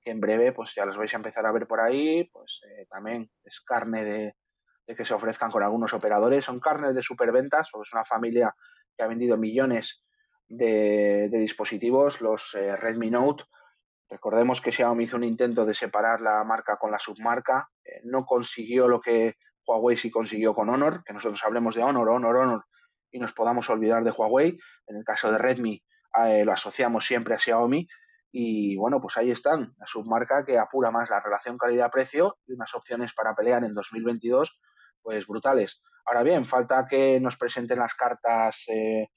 que 0.00 0.10
en 0.10 0.18
breve 0.18 0.52
pues 0.52 0.74
ya 0.74 0.86
los 0.86 0.96
vais 0.96 1.12
a 1.12 1.18
empezar 1.18 1.44
a 1.44 1.52
ver 1.52 1.66
por 1.66 1.78
ahí, 1.78 2.24
pues 2.32 2.62
eh, 2.64 2.86
también 2.88 3.30
es 3.44 3.60
carne 3.60 4.02
de, 4.02 4.34
de, 4.86 4.96
que 4.96 5.04
se 5.04 5.12
ofrezcan 5.12 5.50
con 5.50 5.62
algunos 5.62 5.92
operadores, 5.92 6.46
son 6.46 6.58
carnes 6.58 6.94
de 6.94 7.02
superventas, 7.02 7.68
porque 7.70 7.86
es 7.86 7.92
una 7.92 8.06
familia 8.06 8.54
que 8.96 9.04
ha 9.04 9.06
vendido 9.06 9.36
millones 9.36 10.02
de, 10.48 11.28
de 11.30 11.38
dispositivos, 11.38 12.22
los 12.22 12.54
eh, 12.54 12.76
Redmi 12.76 13.10
Note, 13.10 13.44
recordemos 14.08 14.62
que 14.62 14.72
Xiaomi 14.72 15.04
hizo 15.04 15.18
un 15.18 15.24
intento 15.24 15.66
de 15.66 15.74
separar 15.74 16.22
la 16.22 16.42
marca 16.44 16.78
con 16.78 16.90
la 16.90 16.98
submarca, 16.98 17.68
eh, 17.84 18.00
no 18.04 18.24
consiguió 18.24 18.88
lo 18.88 19.02
que 19.02 19.34
Huawei 19.66 19.98
sí 19.98 20.10
consiguió 20.10 20.54
con 20.54 20.70
Honor, 20.70 21.04
que 21.04 21.12
nosotros 21.12 21.44
hablemos 21.44 21.74
de 21.74 21.82
Honor, 21.82 22.08
Honor, 22.08 22.36
Honor, 22.36 22.64
y 23.10 23.18
nos 23.18 23.32
podamos 23.32 23.68
olvidar 23.70 24.04
de 24.04 24.10
Huawei. 24.10 24.58
En 24.86 24.96
el 24.96 25.04
caso 25.04 25.30
de 25.30 25.38
Redmi 25.38 25.82
eh, 26.26 26.44
lo 26.44 26.52
asociamos 26.52 27.06
siempre 27.06 27.34
a 27.34 27.38
Xiaomi 27.38 27.86
y 28.32 28.76
bueno, 28.76 29.00
pues 29.00 29.16
ahí 29.16 29.30
están, 29.30 29.74
la 29.78 29.86
submarca 29.86 30.44
que 30.44 30.58
apura 30.58 30.90
más 30.90 31.08
la 31.08 31.20
relación 31.20 31.56
calidad-precio 31.56 32.36
y 32.46 32.52
unas 32.52 32.74
opciones 32.74 33.14
para 33.14 33.34
pelear 33.34 33.64
en 33.64 33.72
2022 33.72 34.60
pues 35.00 35.26
brutales. 35.26 35.80
Ahora 36.04 36.22
bien, 36.22 36.44
falta 36.44 36.86
que 36.86 37.18
nos 37.20 37.36
presenten 37.36 37.78
las 37.78 37.94
cartas 37.94 38.64
eh, 38.68 39.08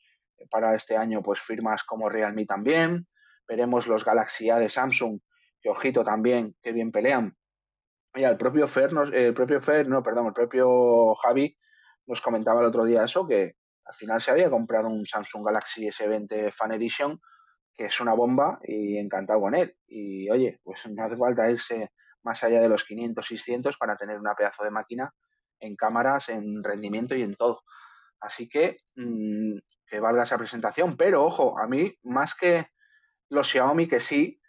para 0.49 0.75
este 0.75 0.95
año, 0.95 1.21
pues 1.21 1.39
firmas 1.39 1.83
como 1.83 2.07
Realme 2.09 2.45
también. 2.45 3.07
Veremos 3.47 3.87
los 3.87 4.05
Galaxy 4.05 4.49
A 4.49 4.57
de 4.57 4.69
Samsung, 4.69 5.19
que 5.61 5.69
ojito 5.69 6.03
también, 6.03 6.55
que 6.61 6.71
bien 6.71 6.91
pelean. 6.91 7.35
Y 8.13 8.23
el 8.23 8.37
propio 8.37 8.67
Fer, 8.67 8.93
nos, 8.93 9.11
el 9.11 9.33
propio 9.33 9.59
Fer, 9.61 9.87
no, 9.87 10.01
perdón, 10.01 10.27
el 10.27 10.33
propio 10.33 11.13
Javi 11.15 11.57
nos 12.07 12.21
comentaba 12.21 12.61
el 12.61 12.67
otro 12.67 12.85
día 12.85 13.03
eso, 13.03 13.27
que 13.27 13.55
al 13.89 13.95
final 13.95 14.21
se 14.21 14.29
había 14.29 14.51
comprado 14.51 14.87
un 14.87 15.03
Samsung 15.03 15.43
Galaxy 15.43 15.87
S20 15.87 16.51
Fan 16.51 16.73
Edition, 16.73 17.19
que 17.75 17.85
es 17.85 17.99
una 17.99 18.13
bomba 18.13 18.59
y 18.63 18.99
encantado 18.99 19.41
con 19.41 19.55
él. 19.55 19.75
Y 19.87 20.29
oye, 20.29 20.59
pues 20.63 20.85
no 20.87 21.03
hace 21.03 21.17
falta 21.17 21.49
irse 21.49 21.91
más 22.21 22.43
allá 22.43 22.61
de 22.61 22.69
los 22.69 22.83
500, 22.83 23.25
600 23.25 23.77
para 23.77 23.95
tener 23.95 24.19
una 24.19 24.35
pedazo 24.35 24.63
de 24.63 24.69
máquina 24.69 25.11
en 25.59 25.75
cámaras, 25.75 26.29
en 26.29 26.63
rendimiento 26.63 27.15
y 27.15 27.23
en 27.23 27.33
todo. 27.33 27.63
Así 28.19 28.47
que 28.47 28.77
mmm, 28.95 29.57
que 29.87 29.99
valga 29.99 30.21
esa 30.21 30.37
presentación. 30.37 30.95
Pero 30.95 31.25
ojo, 31.25 31.57
a 31.57 31.67
mí, 31.67 31.91
más 32.03 32.35
que 32.35 32.67
los 33.29 33.49
Xiaomi, 33.49 33.87
que 33.87 33.99
sí, 33.99 34.39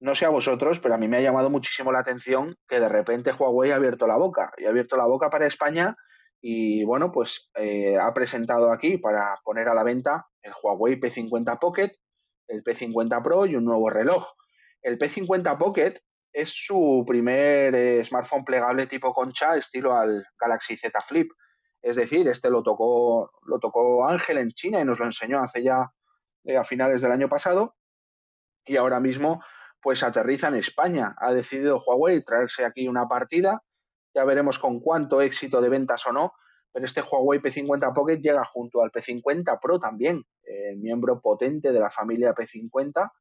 no 0.00 0.16
sé 0.16 0.26
a 0.26 0.30
vosotros, 0.30 0.80
pero 0.80 0.96
a 0.96 0.98
mí 0.98 1.06
me 1.06 1.18
ha 1.18 1.22
llamado 1.22 1.50
muchísimo 1.50 1.92
la 1.92 2.00
atención 2.00 2.52
que 2.66 2.80
de 2.80 2.88
repente 2.88 3.32
Huawei 3.32 3.70
ha 3.70 3.76
abierto 3.76 4.08
la 4.08 4.16
boca. 4.16 4.50
Y 4.56 4.64
ha 4.64 4.70
abierto 4.70 4.96
la 4.96 5.06
boca 5.06 5.30
para 5.30 5.46
España 5.46 5.94
y 6.40 6.84
bueno, 6.84 7.10
pues 7.10 7.50
eh, 7.54 7.96
ha 7.98 8.12
presentado 8.14 8.70
aquí 8.70 8.98
para 8.98 9.36
poner 9.44 9.68
a 9.68 9.74
la 9.74 9.82
venta 9.82 10.28
el 10.42 10.52
Huawei 10.62 10.98
P50 11.00 11.58
Pocket, 11.58 11.92
el 12.46 12.62
P50 12.62 13.22
Pro 13.22 13.46
y 13.46 13.56
un 13.56 13.64
nuevo 13.64 13.90
reloj. 13.90 14.24
El 14.82 14.98
P50 14.98 15.58
Pocket 15.58 16.00
es 16.32 16.50
su 16.50 17.04
primer 17.06 17.74
eh, 17.74 18.04
smartphone 18.04 18.44
plegable 18.44 18.86
tipo 18.86 19.12
concha, 19.12 19.56
estilo 19.56 19.96
al 19.96 20.24
Galaxy 20.38 20.76
Z 20.76 21.00
Flip. 21.00 21.30
Es 21.82 21.96
decir, 21.96 22.28
este 22.28 22.50
lo 22.50 22.62
tocó, 22.62 23.30
lo 23.44 23.58
tocó 23.58 24.06
Ángel 24.06 24.38
en 24.38 24.50
China 24.50 24.80
y 24.80 24.84
nos 24.84 24.98
lo 25.00 25.06
enseñó 25.06 25.40
hace 25.40 25.62
ya 25.62 25.90
eh, 26.44 26.56
a 26.56 26.64
finales 26.64 27.02
del 27.02 27.12
año 27.12 27.28
pasado. 27.28 27.76
Y 28.64 28.76
ahora 28.76 29.00
mismo, 29.00 29.42
pues 29.80 30.02
aterriza 30.02 30.48
en 30.48 30.56
España. 30.56 31.14
Ha 31.18 31.32
decidido 31.32 31.82
Huawei 31.84 32.22
traerse 32.22 32.64
aquí 32.64 32.86
una 32.86 33.08
partida 33.08 33.62
ya 34.18 34.24
veremos 34.24 34.58
con 34.58 34.80
cuánto 34.80 35.22
éxito 35.22 35.60
de 35.60 35.68
ventas 35.68 36.04
o 36.08 36.12
no, 36.12 36.32
pero 36.72 36.84
este 36.84 37.02
Huawei 37.02 37.40
P50 37.40 37.94
Pocket 37.94 38.18
llega 38.18 38.44
junto 38.44 38.82
al 38.82 38.90
P50 38.90 39.60
Pro 39.62 39.78
también, 39.78 40.24
el 40.42 40.76
miembro 40.78 41.20
potente 41.20 41.70
de 41.70 41.78
la 41.78 41.88
familia 41.88 42.34
P50, 42.34 43.12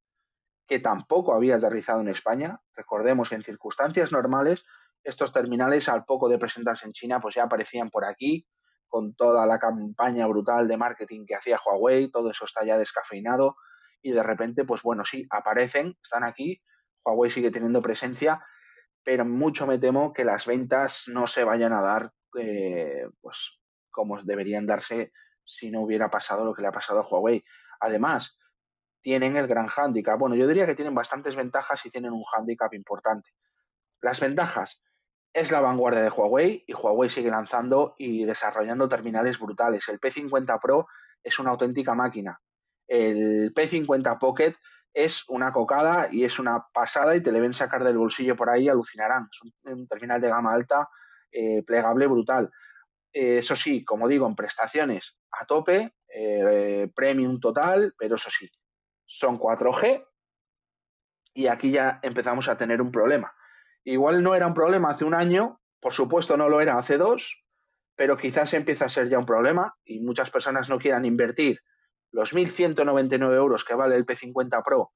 que 0.66 0.80
tampoco 0.80 1.36
había 1.36 1.58
aterrizado 1.58 2.02
en 2.02 2.08
España. 2.08 2.60
Recordemos 2.76 3.30
que 3.30 3.36
en 3.36 3.44
circunstancias 3.44 4.12
normales 4.12 4.66
estos 5.04 5.32
terminales 5.32 5.88
al 5.88 6.04
poco 6.04 6.30
de 6.30 6.40
presentarse 6.40 6.88
en 6.88 6.94
China 6.94 7.22
pues 7.22 7.36
ya 7.36 7.44
aparecían 7.44 7.92
por 7.92 8.04
aquí 8.04 8.48
con 8.88 9.14
toda 9.14 9.46
la 9.46 9.60
campaña 9.60 10.26
brutal 10.26 10.68
de 10.68 10.78
marketing 10.78 11.26
que 11.28 11.36
hacía 11.36 11.60
Huawei, 11.64 12.10
todo 12.10 12.32
eso 12.32 12.46
está 12.46 12.66
ya 12.66 12.80
descafeinado 12.80 13.56
y 14.02 14.14
de 14.14 14.24
repente 14.24 14.66
pues 14.66 14.82
bueno, 14.82 15.06
sí, 15.06 15.28
aparecen, 15.30 15.96
están 16.02 16.24
aquí, 16.24 16.60
Huawei 17.06 17.30
sigue 17.30 17.52
teniendo 17.52 17.84
presencia 17.84 18.42
pero 19.08 19.24
mucho 19.24 19.66
me 19.66 19.80
temo 19.80 20.12
que 20.12 20.26
las 20.26 20.46
ventas 20.46 21.06
no 21.08 21.28
se 21.28 21.46
vayan 21.46 21.72
a 21.72 21.80
dar 21.80 22.12
eh, 22.38 23.08
pues 23.22 23.58
como 23.90 24.22
deberían 24.22 24.66
darse 24.66 25.14
si 25.46 25.72
no 25.72 25.80
hubiera 25.80 26.10
pasado 26.10 26.44
lo 26.44 26.54
que 26.54 26.62
le 26.62 26.68
ha 26.68 26.74
pasado 26.74 27.00
a 27.00 27.08
Huawei. 27.08 27.42
Además, 27.80 28.38
tienen 29.00 29.38
el 29.38 29.48
gran 29.48 29.68
hándicap. 29.68 30.20
Bueno, 30.20 30.36
yo 30.36 30.46
diría 30.46 30.66
que 30.66 30.76
tienen 30.76 30.94
bastantes 30.94 31.38
ventajas 31.38 31.86
y 31.86 31.90
tienen 31.90 32.12
un 32.12 32.26
hándicap 32.26 32.74
importante. 32.74 33.30
Las 34.02 34.20
ventajas 34.20 34.84
es 35.32 35.54
la 35.54 35.62
vanguardia 35.62 36.02
de 36.02 36.10
Huawei 36.10 36.66
y 36.68 36.74
Huawei 36.74 37.10
sigue 37.10 37.30
lanzando 37.30 37.96
y 37.98 38.26
desarrollando 38.26 38.90
terminales 38.90 39.40
brutales. 39.40 39.88
El 39.88 40.02
P50 40.02 40.60
Pro 40.62 40.88
es 41.24 41.40
una 41.40 41.52
auténtica 41.52 41.96
máquina. 41.96 42.42
El 42.86 43.54
P50 43.54 44.20
Pocket 44.20 44.58
es 44.94 45.28
una 45.30 45.52
cocada 45.52 46.10
y 46.12 46.24
es 46.24 46.40
una 46.40 46.68
pasada 46.74 47.16
y 47.16 47.22
te 47.22 47.32
le 47.32 47.40
ven 47.40 47.54
sacar 47.54 47.84
del 47.84 47.98
bolsillo 47.98 48.36
por 48.36 48.50
ahí, 48.50 48.68
alucinarán. 48.68 49.28
Es 49.32 49.42
un, 49.66 49.88
terminal 49.88 50.20
de 50.20 50.30
gama 50.30 50.54
alta, 50.54 50.90
eh, 51.32 51.64
plegable, 51.64 52.08
brutal. 52.08 52.52
Eh, 53.14 53.38
eso 53.38 53.56
sí, 53.56 53.86
como 53.86 54.08
digo, 54.08 54.28
en 54.28 54.36
prestaciones 54.36 55.18
a 55.32 55.46
tope, 55.46 55.96
eh, 56.08 56.90
premium 56.96 57.40
total, 57.40 57.94
pero 57.98 58.16
eso 58.16 58.30
sí, 58.30 58.50
son 59.06 59.38
4G 59.38 60.06
y 61.34 61.48
aquí 61.48 61.72
ya 61.72 62.00
empezamos 62.02 62.50
a 62.50 62.58
tener 62.58 62.82
un 62.82 62.92
problema. 62.92 63.34
Igual 63.84 64.24
no 64.24 64.34
era 64.34 64.48
un 64.48 64.54
problema 64.54 64.90
hace 64.90 65.06
un 65.06 65.14
año, 65.14 65.62
por 65.80 65.94
supuesto 65.94 66.36
no 66.36 66.50
lo 66.50 66.60
era 66.62 66.78
hace 66.78 66.98
dos, 66.98 67.46
pero 67.96 68.18
quizás 68.18 68.54
empieza 68.54 68.86
a 68.86 68.90
ser 68.90 69.10
ya 69.10 69.20
un 69.20 69.26
problema 69.26 69.76
y 69.86 70.00
muchas 70.00 70.32
personas 70.32 70.70
no 70.70 70.80
quieran 70.80 71.06
invertir 71.06 71.62
los 72.12 72.34
1.199 72.34 73.34
euros 73.36 73.64
que 73.64 73.76
vale 73.76 73.96
el 73.96 74.06
P50 74.06 74.64
Pro 74.64 74.92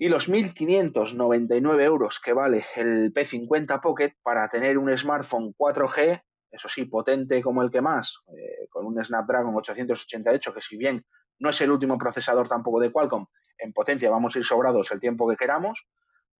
y 0.00 0.08
los 0.08 0.30
1.599 0.30 1.82
euros 1.82 2.20
que 2.20 2.32
vale 2.32 2.64
el 2.76 3.12
P50 3.12 3.80
Pocket 3.82 4.14
para 4.22 4.48
tener 4.48 4.78
un 4.78 4.96
smartphone 4.96 5.54
4G, 5.54 6.22
eso 6.50 6.68
sí, 6.70 6.86
potente 6.86 7.42
como 7.42 7.62
el 7.62 7.70
que 7.70 7.82
más, 7.82 8.16
eh, 8.28 8.66
con 8.70 8.86
un 8.86 9.04
Snapdragon 9.04 9.54
888, 9.54 10.54
que 10.54 10.62
si 10.62 10.78
bien 10.78 11.04
no 11.38 11.50
es 11.50 11.60
el 11.60 11.70
último 11.70 11.98
procesador 11.98 12.48
tampoco 12.48 12.80
de 12.80 12.90
Qualcomm, 12.90 13.26
en 13.58 13.74
potencia 13.74 14.08
vamos 14.08 14.34
a 14.34 14.38
ir 14.38 14.44
sobrados 14.46 14.90
el 14.90 15.00
tiempo 15.00 15.28
que 15.28 15.36
queramos, 15.36 15.86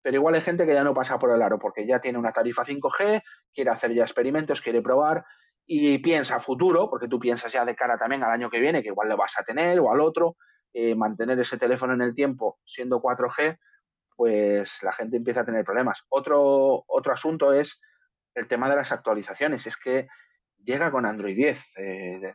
pero 0.01 0.17
igual 0.17 0.37
hay 0.37 0.41
gente 0.41 0.65
que 0.65 0.73
ya 0.73 0.83
no 0.83 0.95
pasa 0.95 1.19
por 1.19 1.31
el 1.31 1.43
aro 1.43 1.59
porque 1.59 1.87
ya 1.87 2.01
tiene 2.01 2.19
una 2.19 2.33
tarifa 2.33 2.65
5G, 2.65 3.23
quiere 3.53 3.71
hacer 3.71 3.93
ya 3.93 4.05
experimentos, 4.05 4.63
quiere 4.63 4.81
probar 4.81 5.27
y 5.73 5.99
piensa 5.99 6.41
futuro, 6.41 6.91
porque 6.91 7.07
tú 7.07 7.21
piensas 7.21 7.53
ya 7.53 7.65
de 7.65 7.77
cara 7.77 7.97
también 7.97 8.25
al 8.25 8.33
año 8.33 8.51
que 8.51 8.59
viene, 8.59 8.83
que 8.83 8.89
igual 8.89 9.09
lo 9.09 9.17
vas 9.17 9.39
a 9.39 9.45
tener 9.45 9.79
o 9.79 9.93
al 9.93 10.01
otro, 10.01 10.37
eh, 10.73 10.97
mantener 10.97 11.39
ese 11.39 11.59
teléfono 11.59 11.95
en 11.95 12.01
el 12.01 12.13
tiempo 12.13 12.59
siendo 12.65 13.01
4G, 13.01 13.57
pues 14.17 14.83
la 14.83 14.93
gente 14.93 15.19
empieza 15.19 15.43
a 15.43 15.45
tener 15.45 15.65
problemas. 15.65 16.03
Otro, 16.09 16.83
otro 16.89 17.13
asunto 17.13 17.53
es 17.53 17.81
el 18.35 18.49
tema 18.49 18.69
de 18.69 18.75
las 18.75 18.91
actualizaciones. 18.91 19.65
Es 19.69 19.77
que 19.77 20.09
llega 20.59 20.91
con 20.91 21.07
Android 21.07 21.37
10. 21.37 21.65
Eh, 21.77 22.35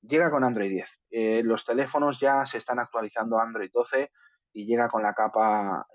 llega 0.00 0.30
con 0.30 0.42
Android 0.42 0.70
10. 0.70 0.90
Eh, 1.10 1.42
los 1.44 1.66
teléfonos 1.66 2.18
ya 2.18 2.46
se 2.46 2.56
están 2.56 2.78
actualizando 2.78 3.38
a 3.38 3.42
Android 3.42 3.70
12 3.70 4.10
y 4.54 4.64
llega 4.64 4.88
con 4.88 5.02
la 5.02 5.12
capa 5.12 5.86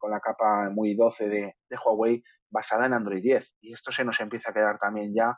con 0.00 0.10
la 0.10 0.20
capa 0.20 0.70
muy 0.70 0.94
12 0.94 1.28
de, 1.28 1.56
de, 1.68 1.76
Huawei 1.76 2.22
basada 2.48 2.86
en 2.86 2.92
Android 2.92 3.20
10 3.20 3.56
y 3.60 3.72
esto 3.72 3.90
se 3.90 4.04
nos 4.04 4.20
empieza 4.20 4.50
a 4.50 4.54
quedar 4.54 4.78
también 4.78 5.12
ya 5.12 5.36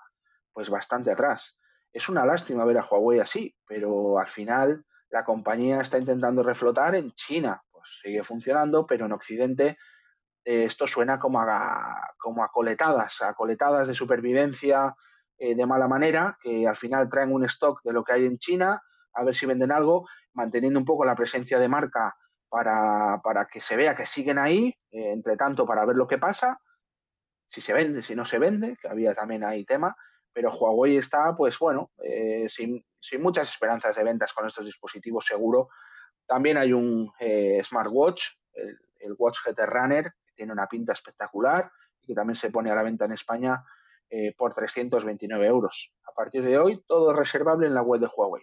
pues 0.55 0.71
bastante 0.71 1.11
atrás 1.11 1.59
es 1.93 2.09
una 2.09 2.25
lástima 2.25 2.65
ver 2.65 2.79
a 2.79 2.87
Huawei 2.87 3.21
así 3.21 3.55
pero 3.67 4.19
al 4.19 4.29
final 4.29 4.85
la 5.15 5.25
compañía 5.25 5.81
está 5.81 5.97
intentando 5.97 6.43
reflotar 6.43 6.97
en 6.97 7.13
China. 7.13 7.63
Pues 7.71 7.85
sigue 8.03 8.25
funcionando, 8.25 8.85
pero 8.85 9.07
en 9.07 9.13
Occidente 9.13 9.79
eh, 10.45 10.65
esto 10.65 10.89
suena 10.89 11.21
como 11.21 11.41
a, 11.41 12.15
como 12.19 12.43
a 12.43 12.49
coletadas, 12.49 13.23
a 13.23 13.33
coletadas 13.35 13.87
de 13.87 13.95
supervivencia 13.95 14.93
eh, 15.39 15.55
de 15.55 15.67
mala 15.67 15.87
manera, 15.87 16.37
que 16.43 16.67
al 16.67 16.75
final 16.75 17.09
traen 17.09 17.33
un 17.33 17.45
stock 17.45 17.81
de 17.85 17.93
lo 17.93 18.03
que 18.03 18.13
hay 18.13 18.27
en 18.27 18.39
China, 18.39 18.83
a 19.13 19.23
ver 19.23 19.37
si 19.37 19.47
venden 19.47 19.71
algo, 19.71 20.05
manteniendo 20.33 20.81
un 20.81 20.85
poco 20.85 21.05
la 21.05 21.15
presencia 21.15 21.61
de 21.61 21.69
marca 21.69 22.17
para, 22.49 23.47
que 23.49 23.61
se 23.61 23.77
vea 23.77 23.95
que 23.95 24.07
siguen 24.07 24.41
ahí, 24.41 24.77
eh, 24.91 25.13
entre 25.13 25.37
tanto, 25.37 25.65
para 25.65 25.85
ver 25.85 25.95
lo 25.95 26.09
que 26.09 26.19
pasa, 26.19 26.59
si 27.47 27.61
se 27.61 27.73
vende, 27.73 28.03
si 28.03 28.17
no 28.17 28.25
se 28.25 28.41
vende, 28.41 28.77
que 28.83 28.89
había 28.89 29.15
también 29.15 29.45
ahí 29.45 29.65
tema, 29.65 29.95
pero 30.35 30.51
Huawei 30.51 30.99
está, 30.99 31.35
pues 31.35 31.59
bueno, 31.59 31.93
sin, 32.49 32.85
sin 33.01 33.23
muchas 33.23 33.49
esperanzas 33.49 33.95
de 33.95 34.05
ventas 34.05 34.33
con 34.33 34.47
estos 34.47 34.67
dispositivos, 34.67 35.25
seguro. 35.25 35.69
También 36.27 36.57
hay 36.57 36.73
un 36.73 37.13
eh, 37.21 37.61
smartwatch, 37.63 38.29
el, 38.55 39.15
Watch 39.19 39.39
GT 39.45 39.67
Runner, 39.67 40.05
que 40.25 40.33
tiene 40.35 40.53
una 40.53 40.67
pinta 40.67 40.95
espectacular 40.95 41.71
y 42.01 42.07
que 42.07 42.15
también 42.15 42.37
se 42.37 42.51
pone 42.51 42.71
a 42.71 42.75
la 42.75 42.83
venta 42.83 43.05
en 43.05 43.13
España 43.13 43.63
eh, 44.09 44.35
por 44.37 44.55
329 44.55 45.47
euros. 45.47 45.93
A 46.05 46.13
partir 46.13 46.43
de 46.43 46.59
hoy, 46.59 46.83
todo 46.87 47.11
es 47.11 47.17
reservable 47.17 47.67
en 47.67 47.75
la 47.75 47.83
web 47.83 48.01
de 48.01 48.07
Huawei. 48.07 48.43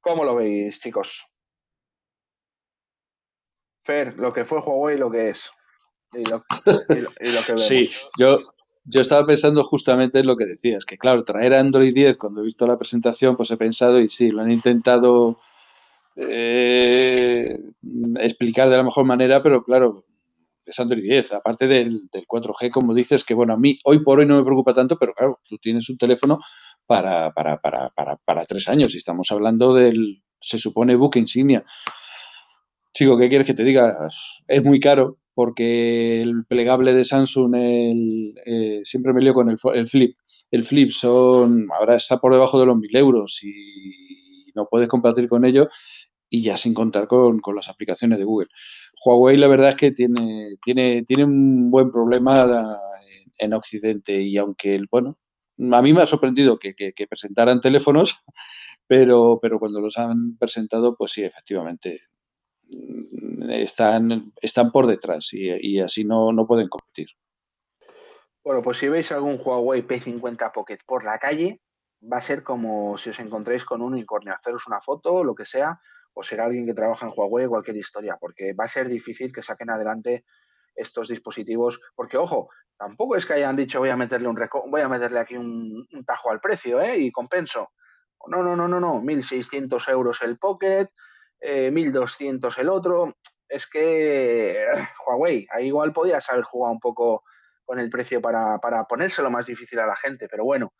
¿Cómo 0.00 0.24
lo 0.24 0.36
veis, 0.36 0.78
chicos? 0.78 1.26
Fer, 3.84 4.16
lo 4.16 4.32
que 4.32 4.44
fue 4.44 4.60
Huawei, 4.60 4.96
lo 4.96 5.10
que 5.10 5.30
es. 5.30 5.50
Y 6.12 6.24
lo, 6.26 6.44
que 6.44 7.58
Sí, 7.58 7.90
yo, 8.16 8.38
yo 8.84 9.00
estaba 9.00 9.26
pensando 9.26 9.64
justamente 9.64 10.20
en 10.20 10.26
lo 10.26 10.36
que 10.36 10.46
decías, 10.46 10.84
que 10.84 10.98
claro, 10.98 11.24
traer 11.24 11.54
Android 11.54 11.94
10, 11.94 12.18
cuando 12.18 12.40
he 12.40 12.44
visto 12.44 12.66
la 12.66 12.78
presentación, 12.78 13.36
pues 13.36 13.50
he 13.50 13.56
pensado, 13.56 14.00
y 14.00 14.08
sí, 14.08 14.30
lo 14.30 14.42
han 14.42 14.50
intentado 14.50 15.36
eh, 16.16 17.58
explicar 18.20 18.68
de 18.68 18.76
la 18.76 18.82
mejor 18.82 19.06
manera, 19.06 19.42
pero 19.42 19.64
claro, 19.64 20.04
es 20.66 20.78
Android 20.78 21.02
10, 21.02 21.32
aparte 21.32 21.66
del, 21.66 22.08
4G, 22.12 22.70
como 22.70 22.94
dices, 22.94 23.24
que 23.24 23.34
bueno, 23.34 23.54
a 23.54 23.58
mí 23.58 23.78
hoy 23.84 24.00
por 24.00 24.18
hoy 24.18 24.26
no 24.26 24.36
me 24.36 24.44
preocupa 24.44 24.74
tanto, 24.74 24.98
pero 24.98 25.14
claro, 25.14 25.40
tú 25.48 25.58
tienes 25.58 25.88
un 25.88 25.96
teléfono 25.96 26.38
para, 26.86 27.32
para, 27.32 27.58
para, 27.60 27.90
para, 27.90 28.16
para 28.16 28.44
tres 28.44 28.68
años 28.68 28.94
y 28.94 28.98
estamos 28.98 29.30
hablando 29.30 29.74
del, 29.74 30.22
se 30.40 30.58
supone, 30.58 30.96
book 30.96 31.16
insignia. 31.16 31.64
Chico, 32.92 33.18
¿qué 33.18 33.28
quieres 33.28 33.46
que 33.46 33.54
te 33.54 33.64
diga? 33.64 34.08
Es 34.46 34.62
muy 34.62 34.78
caro, 34.78 35.18
porque 35.34 36.22
el 36.22 36.44
plegable 36.46 36.94
de 36.94 37.04
Samsung 37.04 37.54
el, 37.56 38.34
eh, 38.46 38.82
siempre 38.84 39.12
me 39.12 39.20
lío 39.20 39.34
con 39.34 39.48
el, 39.48 39.58
Flip. 39.58 40.16
El 40.50 40.64
Flip 40.64 40.90
son, 40.90 41.68
ahora 41.72 41.96
está 41.96 42.18
por 42.18 42.32
debajo 42.32 42.60
de 42.60 42.66
los 42.66 42.76
1000 42.76 42.96
euros 42.96 43.40
y 43.42 44.52
no 44.54 44.66
puedes 44.70 44.88
compartir 44.88 45.28
con 45.28 45.44
ello 45.44 45.68
y 46.30 46.42
ya 46.42 46.56
sin 46.56 46.74
contar 46.74 47.08
con, 47.08 47.40
las 47.54 47.68
aplicaciones 47.68 48.18
de 48.18 48.24
Google. 48.24 48.48
Huawei 49.04 49.36
la 49.36 49.48
verdad 49.48 49.70
es 49.70 49.76
que 49.76 49.90
tiene, 49.92 50.56
tiene, 50.64 51.02
tiene 51.02 51.24
un 51.24 51.70
buen 51.70 51.90
problema 51.90 52.76
en, 53.38 53.52
Occidente 53.54 54.20
y 54.22 54.36
aunque, 54.38 54.80
bueno, 54.90 55.18
a 55.72 55.82
mí 55.82 55.92
me 55.92 56.02
ha 56.02 56.06
sorprendido 56.06 56.58
que, 56.58 56.74
que 56.74 57.06
presentaran 57.06 57.60
teléfonos, 57.60 58.22
pero, 58.86 59.38
pero 59.42 59.58
cuando 59.58 59.80
los 59.80 59.98
han 59.98 60.36
presentado, 60.38 60.96
pues 60.96 61.12
sí, 61.12 61.22
efectivamente, 61.22 62.00
están, 63.50 64.32
están 64.40 64.72
por 64.72 64.86
detrás 64.86 65.32
y, 65.32 65.80
así 65.80 66.04
no, 66.04 66.32
no 66.32 66.46
pueden 66.46 66.68
competir. 66.68 67.08
Bueno, 68.42 68.62
pues 68.62 68.78
si 68.78 68.88
veis 68.88 69.10
algún 69.12 69.40
Huawei 69.42 69.86
P50 69.86 70.52
Pocket 70.52 70.78
por 70.86 71.04
la 71.04 71.18
calle, 71.18 71.60
va 72.02 72.18
a 72.18 72.22
ser 72.22 72.42
como 72.42 72.98
si 72.98 73.10
os 73.10 73.18
encontréis 73.18 73.64
con 73.64 73.80
un 73.80 73.94
unicornio, 73.94 74.34
haceros 74.34 74.66
una 74.66 74.80
foto, 74.80 75.24
lo 75.24 75.34
que 75.34 75.46
sea, 75.46 75.78
o 76.12 76.22
será 76.22 76.44
alguien 76.44 76.66
que 76.66 76.74
trabaja 76.74 77.06
en 77.06 77.12
Huawei, 77.16 77.46
cualquier 77.46 77.76
historia, 77.76 78.16
porque 78.20 78.52
va 78.52 78.64
a 78.64 78.68
ser 78.68 78.88
difícil 78.88 79.32
que 79.32 79.42
saquen 79.42 79.70
adelante 79.70 80.24
estos 80.74 81.08
dispositivos, 81.08 81.80
porque 81.94 82.16
ojo, 82.16 82.48
tampoco 82.76 83.16
es 83.16 83.26
que 83.26 83.34
hayan 83.34 83.56
dicho 83.56 83.78
voy 83.78 83.90
a 83.90 83.96
meterle 83.96 84.28
un 84.28 84.38
voy 84.70 84.80
a 84.80 84.88
meterle 84.88 85.20
aquí 85.20 85.36
un, 85.36 85.86
tajo 86.06 86.30
al 86.30 86.40
precio, 86.40 86.80
¿eh? 86.80 86.98
y 86.98 87.10
compenso. 87.10 87.70
No, 88.26 88.42
no, 88.42 88.56
no, 88.56 88.66
no, 88.66 88.80
no, 88.80 89.02
1.600 89.02 89.90
euros 89.90 90.22
el 90.22 90.38
Pocket, 90.38 90.88
1.200 91.44 92.58
eh, 92.58 92.60
el 92.60 92.68
otro. 92.68 93.14
Es 93.48 93.66
que 93.66 94.66
Huawei, 95.06 95.46
ahí 95.50 95.66
igual 95.66 95.92
podías 95.92 96.28
haber 96.30 96.44
jugado 96.44 96.72
un 96.72 96.80
poco 96.80 97.22
con 97.64 97.78
el 97.78 97.90
precio 97.90 98.20
para, 98.20 98.58
para 98.58 98.84
ponérselo 98.84 99.30
más 99.30 99.46
difícil 99.46 99.78
a 99.78 99.86
la 99.86 99.96
gente, 99.96 100.28
pero 100.28 100.44
bueno, 100.44 100.74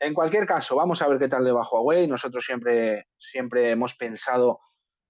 en 0.00 0.14
cualquier 0.14 0.46
caso, 0.46 0.76
vamos 0.76 1.00
a 1.02 1.08
ver 1.08 1.18
qué 1.18 1.28
tal 1.28 1.44
le 1.44 1.52
va 1.52 1.68
Huawei. 1.70 2.06
Nosotros 2.06 2.44
siempre, 2.44 3.06
siempre 3.18 3.70
hemos 3.70 3.94
pensado 3.94 4.60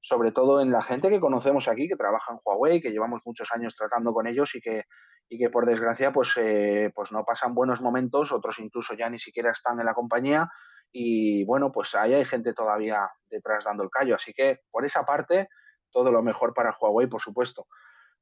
sobre 0.00 0.32
todo 0.32 0.60
en 0.60 0.70
la 0.70 0.82
gente 0.82 1.08
que 1.08 1.18
conocemos 1.18 1.66
aquí, 1.66 1.88
que 1.88 1.96
trabaja 1.96 2.34
en 2.34 2.38
Huawei, 2.44 2.82
que 2.82 2.90
llevamos 2.90 3.22
muchos 3.24 3.50
años 3.52 3.74
tratando 3.74 4.12
con 4.12 4.26
ellos 4.26 4.54
y 4.54 4.60
que, 4.60 4.84
y 5.30 5.38
que 5.38 5.48
por 5.48 5.64
desgracia 5.64 6.12
pues, 6.12 6.36
eh, 6.36 6.92
pues 6.94 7.10
no 7.10 7.24
pasan 7.24 7.54
buenos 7.54 7.80
momentos, 7.80 8.30
otros 8.30 8.58
incluso 8.58 8.94
ya 8.94 9.08
ni 9.08 9.18
siquiera 9.18 9.50
están 9.50 9.80
en 9.80 9.86
la 9.86 9.94
compañía 9.94 10.50
y 10.96 11.44
bueno, 11.44 11.72
pues 11.72 11.92
ahí 11.96 12.14
hay 12.14 12.24
gente 12.24 12.54
todavía 12.54 13.10
detrás 13.28 13.64
dando 13.64 13.82
el 13.82 13.90
callo. 13.90 14.14
Así 14.14 14.32
que 14.32 14.60
por 14.70 14.84
esa 14.84 15.04
parte, 15.04 15.48
todo 15.90 16.12
lo 16.12 16.22
mejor 16.22 16.54
para 16.54 16.76
Huawei, 16.80 17.08
por 17.08 17.20
supuesto. 17.20 17.66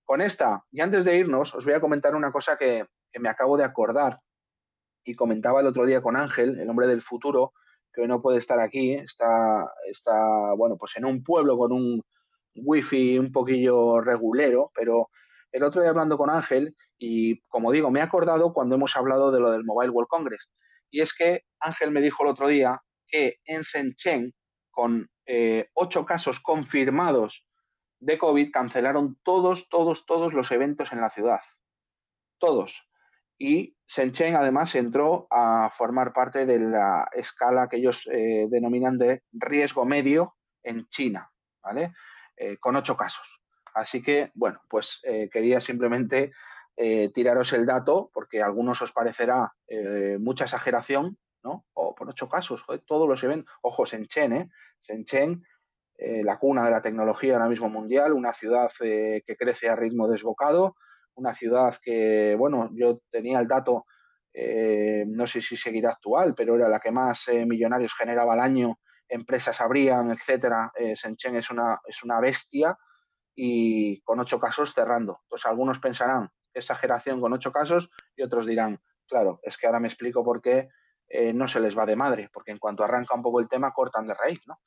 Con 0.04 0.22
esta, 0.22 0.64
y 0.70 0.80
antes 0.80 1.04
de 1.04 1.18
irnos, 1.18 1.54
os 1.54 1.66
voy 1.66 1.74
a 1.74 1.82
comentar 1.82 2.14
una 2.14 2.32
cosa 2.32 2.56
que, 2.56 2.86
me 3.20 3.28
acabo 3.28 3.58
de 3.58 3.64
acordar 3.64 4.16
y 5.04 5.14
comentaba 5.14 5.60
el 5.60 5.66
otro 5.66 5.84
día 5.84 6.00
con 6.00 6.16
Ángel, 6.16 6.58
el 6.58 6.70
hombre 6.70 6.86
del 6.86 7.02
futuro, 7.02 7.52
que 7.92 8.00
hoy 8.00 8.08
no 8.08 8.22
puede 8.22 8.38
estar 8.38 8.58
aquí, 8.58 8.94
está, 8.94 9.70
está, 9.86 10.54
bueno, 10.56 10.78
pues 10.78 10.96
en 10.96 11.04
un 11.04 11.22
pueblo 11.22 11.58
con 11.58 11.72
un 11.72 12.02
wifi 12.54 13.18
un 13.18 13.32
poquillo 13.32 14.00
regulero, 14.00 14.70
pero 14.74 15.10
el 15.50 15.62
otro 15.62 15.82
día 15.82 15.90
hablando 15.90 16.16
con 16.16 16.30
Ángel, 16.30 16.74
y 16.96 17.38
como 17.48 17.70
digo, 17.70 17.90
me 17.90 18.00
he 18.00 18.02
acordado 18.02 18.54
cuando 18.54 18.76
hemos 18.76 18.96
hablado 18.96 19.30
de 19.30 19.40
lo 19.40 19.50
del 19.50 19.64
Mobile 19.64 19.90
World 19.90 20.08
Congress. 20.08 20.48
Y 20.92 21.00
es 21.00 21.14
que 21.14 21.46
Ángel 21.58 21.90
me 21.90 22.02
dijo 22.02 22.22
el 22.22 22.28
otro 22.30 22.46
día 22.46 22.80
que 23.08 23.38
en 23.46 23.62
Shenzhen, 23.62 24.32
con 24.70 25.10
eh, 25.26 25.70
ocho 25.74 26.04
casos 26.04 26.38
confirmados 26.38 27.46
de 27.98 28.18
COVID, 28.18 28.50
cancelaron 28.52 29.18
todos, 29.24 29.68
todos, 29.68 30.04
todos 30.04 30.34
los 30.34 30.50
eventos 30.52 30.92
en 30.92 31.00
la 31.00 31.08
ciudad. 31.08 31.40
Todos. 32.38 32.86
Y 33.38 33.74
Shenzhen 33.86 34.36
además 34.36 34.74
entró 34.74 35.26
a 35.30 35.70
formar 35.70 36.12
parte 36.12 36.44
de 36.44 36.58
la 36.58 37.08
escala 37.12 37.68
que 37.68 37.78
ellos 37.78 38.06
eh, 38.12 38.46
denominan 38.50 38.98
de 38.98 39.22
riesgo 39.32 39.86
medio 39.86 40.36
en 40.62 40.86
China, 40.88 41.30
¿vale? 41.62 41.92
Eh, 42.36 42.58
con 42.58 42.76
ocho 42.76 42.96
casos. 42.96 43.40
Así 43.74 44.02
que, 44.02 44.30
bueno, 44.34 44.60
pues 44.68 45.00
quería 45.32 45.58
simplemente 45.58 46.32
eh, 46.76 47.10
tiraros 47.10 47.52
el 47.52 47.66
dato, 47.66 48.10
porque 48.14 48.40
a 48.40 48.46
algunos 48.46 48.80
os 48.80 48.92
parecerá 48.92 49.52
eh, 49.68 50.16
mucha 50.18 50.44
exageración, 50.44 51.18
¿no? 51.44 51.66
O 51.74 51.94
por 51.94 52.08
ocho 52.08 52.28
casos, 52.28 52.64
todos 52.86 53.08
los 53.08 53.22
eventos, 53.24 53.54
ojo, 53.62 53.84
Shenzhen, 53.84 54.32
¿eh? 54.32 54.48
Shenzhen, 54.80 55.44
eh, 55.98 56.22
la 56.24 56.38
cuna 56.38 56.64
de 56.64 56.70
la 56.70 56.80
tecnología 56.80 57.34
ahora 57.34 57.48
mismo 57.48 57.68
mundial, 57.68 58.12
una 58.12 58.32
ciudad 58.32 58.70
que 58.80 59.36
crece 59.38 59.68
a 59.68 59.76
ritmo 59.76 60.08
desbocado, 60.08 60.76
una 61.14 61.34
ciudad 61.34 61.76
que, 61.82 62.34
bueno, 62.38 62.70
yo 62.72 63.00
tenía 63.10 63.38
el 63.38 63.46
dato, 63.46 63.84
no 64.34 65.26
sé 65.26 65.42
si 65.42 65.56
seguirá 65.56 65.90
actual, 65.90 66.34
pero 66.34 66.56
era 66.56 66.68
la 66.68 66.80
que 66.80 66.90
más 66.90 67.26
millonarios 67.46 67.94
generaba 67.94 68.32
al 68.32 68.40
año, 68.40 68.78
empresas 69.06 69.60
abrían, 69.60 70.10
etcétera. 70.10 70.72
Shenzhen 70.74 71.36
es 71.36 71.50
una, 71.50 71.78
es 71.86 72.02
una 72.02 72.18
bestia 72.18 72.76
y 73.34 74.00
con 74.00 74.18
ocho 74.20 74.40
casos 74.40 74.72
cerrando. 74.72 75.20
Entonces 75.24 75.46
algunos 75.46 75.78
pensarán, 75.78 76.30
exageración 76.54 77.20
con 77.20 77.32
ocho 77.32 77.52
casos 77.52 77.90
y 78.16 78.22
otros 78.22 78.46
dirán, 78.46 78.80
claro, 79.06 79.40
es 79.42 79.56
que 79.56 79.66
ahora 79.66 79.80
me 79.80 79.88
explico 79.88 80.24
por 80.24 80.40
qué 80.40 80.68
eh, 81.08 81.32
no 81.32 81.46
se 81.46 81.60
les 81.60 81.76
va 81.76 81.84
de 81.84 81.96
madre, 81.96 82.30
porque 82.32 82.52
en 82.52 82.58
cuanto 82.58 82.84
arranca 82.84 83.14
un 83.14 83.22
poco 83.22 83.40
el 83.40 83.48
tema 83.48 83.72
cortan 83.72 84.06
de 84.06 84.14
raíz, 84.14 84.40
¿no? 84.46 84.60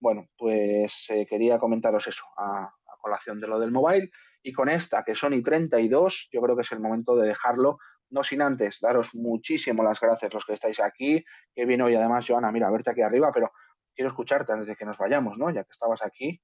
Bueno, 0.00 0.28
pues 0.36 1.08
eh, 1.10 1.24
quería 1.24 1.58
comentaros 1.58 2.06
eso 2.08 2.24
a, 2.36 2.72
colación 3.00 3.38
de 3.38 3.46
lo 3.46 3.60
del 3.60 3.70
mobile 3.70 4.10
y 4.42 4.52
con 4.52 4.70
esta 4.70 5.04
que 5.04 5.14
son 5.14 5.34
y 5.34 5.42
32, 5.42 6.30
yo 6.32 6.40
creo 6.40 6.56
que 6.56 6.62
es 6.62 6.72
el 6.72 6.80
momento 6.80 7.14
de 7.16 7.28
dejarlo, 7.28 7.78
no 8.08 8.24
sin 8.24 8.40
antes 8.40 8.80
daros 8.80 9.14
muchísimo 9.14 9.84
las 9.84 10.00
gracias 10.00 10.32
los 10.32 10.46
que 10.46 10.54
estáis 10.54 10.80
aquí, 10.80 11.22
que 11.54 11.66
viene 11.66 11.84
hoy 11.84 11.94
además, 11.94 12.26
Joana, 12.26 12.50
mira, 12.50 12.70
verte 12.70 12.92
aquí 12.92 13.02
arriba, 13.02 13.30
pero 13.30 13.52
quiero 13.94 14.08
escucharte 14.08 14.52
antes 14.52 14.68
de 14.68 14.74
que 14.74 14.86
nos 14.86 14.96
vayamos, 14.96 15.36
¿no? 15.36 15.50
Ya 15.50 15.64
que 15.64 15.70
estabas 15.70 16.02
aquí. 16.02 16.40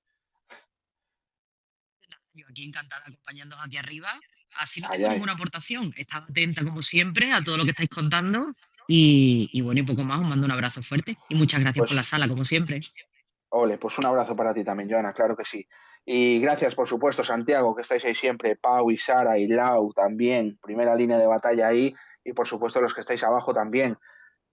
Yo 2.34 2.46
aquí 2.48 2.64
encantada 2.64 3.02
acompañando 3.06 3.56
aquí 3.58 3.78
arriba 3.78 4.20
Así 4.56 4.80
no 4.80 4.88
tengo 4.88 5.08
ninguna 5.08 5.32
aportación. 5.32 5.92
Estaba 5.96 6.26
atenta, 6.28 6.64
como 6.64 6.82
siempre, 6.82 7.32
a 7.32 7.42
todo 7.42 7.56
lo 7.56 7.64
que 7.64 7.70
estáis 7.70 7.90
contando. 7.90 8.54
Y, 8.86 9.60
bueno, 9.62 9.80
y 9.80 9.84
poco 9.84 10.02
más, 10.02 10.20
os 10.20 10.26
mando 10.26 10.46
un 10.46 10.52
abrazo 10.52 10.82
fuerte. 10.82 11.16
Y 11.28 11.36
muchas 11.36 11.60
gracias 11.60 11.86
por 11.86 11.94
la 11.94 12.00
pues 12.00 12.08
sala, 12.08 12.28
como 12.28 12.44
siempre. 12.44 12.80
Ole, 13.50 13.78
pues 13.78 13.98
un 13.98 14.06
abrazo 14.06 14.34
para 14.34 14.52
ti 14.52 14.64
también, 14.64 14.90
Joana, 14.90 15.12
claro 15.12 15.36
que 15.36 15.44
sí. 15.44 15.66
Y 16.04 16.40
gracias, 16.40 16.74
por 16.74 16.88
supuesto, 16.88 17.22
Santiago, 17.22 17.74
que 17.74 17.82
estáis 17.82 18.04
ahí 18.04 18.14
siempre, 18.14 18.56
Pau 18.56 18.90
y 18.90 18.96
Sara 18.96 19.38
y 19.38 19.46
Lau 19.46 19.92
también, 19.92 20.56
primera 20.62 20.94
línea 20.94 21.18
de 21.18 21.26
batalla 21.26 21.68
ahí, 21.68 21.94
y 22.24 22.32
por 22.32 22.46
supuesto 22.46 22.80
los 22.80 22.94
que 22.94 23.00
estáis 23.00 23.22
abajo 23.22 23.52
también. 23.52 23.98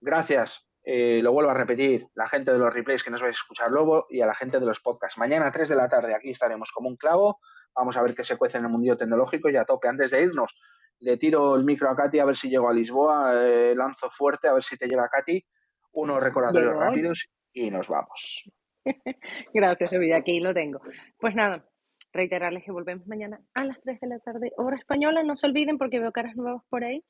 Gracias, 0.02 0.66
eh, 0.84 1.20
lo 1.22 1.32
vuelvo 1.32 1.52
a 1.52 1.54
repetir, 1.54 2.08
la 2.16 2.28
gente 2.28 2.52
de 2.52 2.60
los 2.60 2.74
replays 2.74 3.04
que 3.04 3.12
nos 3.12 3.22
vais 3.22 3.36
a 3.36 3.40
escuchar 3.40 3.72
Lobo 3.72 4.08
y 4.10 4.22
a 4.22 4.26
la 4.26 4.36
gente 4.36 4.60
de 4.60 4.66
los 4.66 4.80
podcasts. 4.80 5.18
Mañana 5.18 5.48
a 5.48 5.52
3 5.52 5.70
de 5.70 5.76
la 5.76 5.88
tarde 5.88 6.16
aquí 6.16 6.30
estaremos 6.30 6.72
como 6.72 6.90
un 6.90 6.96
clavo 6.96 7.40
Vamos 7.78 7.96
a 7.96 8.02
ver 8.02 8.16
qué 8.16 8.24
se 8.24 8.38
cuece 8.38 8.58
en 8.58 8.66
el 8.66 8.72
mundo 8.72 8.98
tecnológico 8.98 9.50
y 9.50 9.56
a 9.56 9.64
tope. 9.64 9.88
Antes 9.88 10.12
de 10.12 10.24
irnos, 10.24 10.56
le 11.00 11.18
tiro 11.18 11.56
el 11.56 11.64
micro 11.64 11.90
a 11.90 11.96
Katy 11.96 12.20
a 12.20 12.26
ver 12.26 12.36
si 12.36 12.50
llego 12.50 12.68
a 12.68 12.74
Lisboa, 12.74 13.32
eh, 13.36 13.76
lanzo 13.76 14.10
fuerte 14.10 14.48
a 14.48 14.54
ver 14.54 14.64
si 14.64 14.78
te 14.78 14.88
llega 14.88 15.08
Katy, 15.08 15.46
unos 15.92 16.20
recordatorios 16.22 16.76
rápidos 16.76 17.28
y 17.54 17.70
nos 17.70 17.88
vamos. 17.88 18.50
Gracias, 19.54 19.94
Evita, 19.94 20.18
aquí 20.18 20.40
lo 20.40 20.54
tengo. 20.54 20.80
Pues 21.20 21.36
nada, 21.36 21.66
reiterarles 22.14 22.64
que 22.64 22.72
volvemos 22.72 23.08
mañana 23.08 23.40
a 23.54 23.64
las 23.64 23.80
3 23.82 24.00
de 24.00 24.08
la 24.08 24.20
tarde, 24.20 24.52
hora 24.58 24.76
española. 24.76 25.24
No 25.24 25.36
se 25.36 25.48
olviden, 25.48 25.78
porque 25.78 26.00
veo 26.00 26.12
caras 26.12 26.36
nuevas 26.36 26.64
por 26.70 26.84
ahí, 26.84 27.04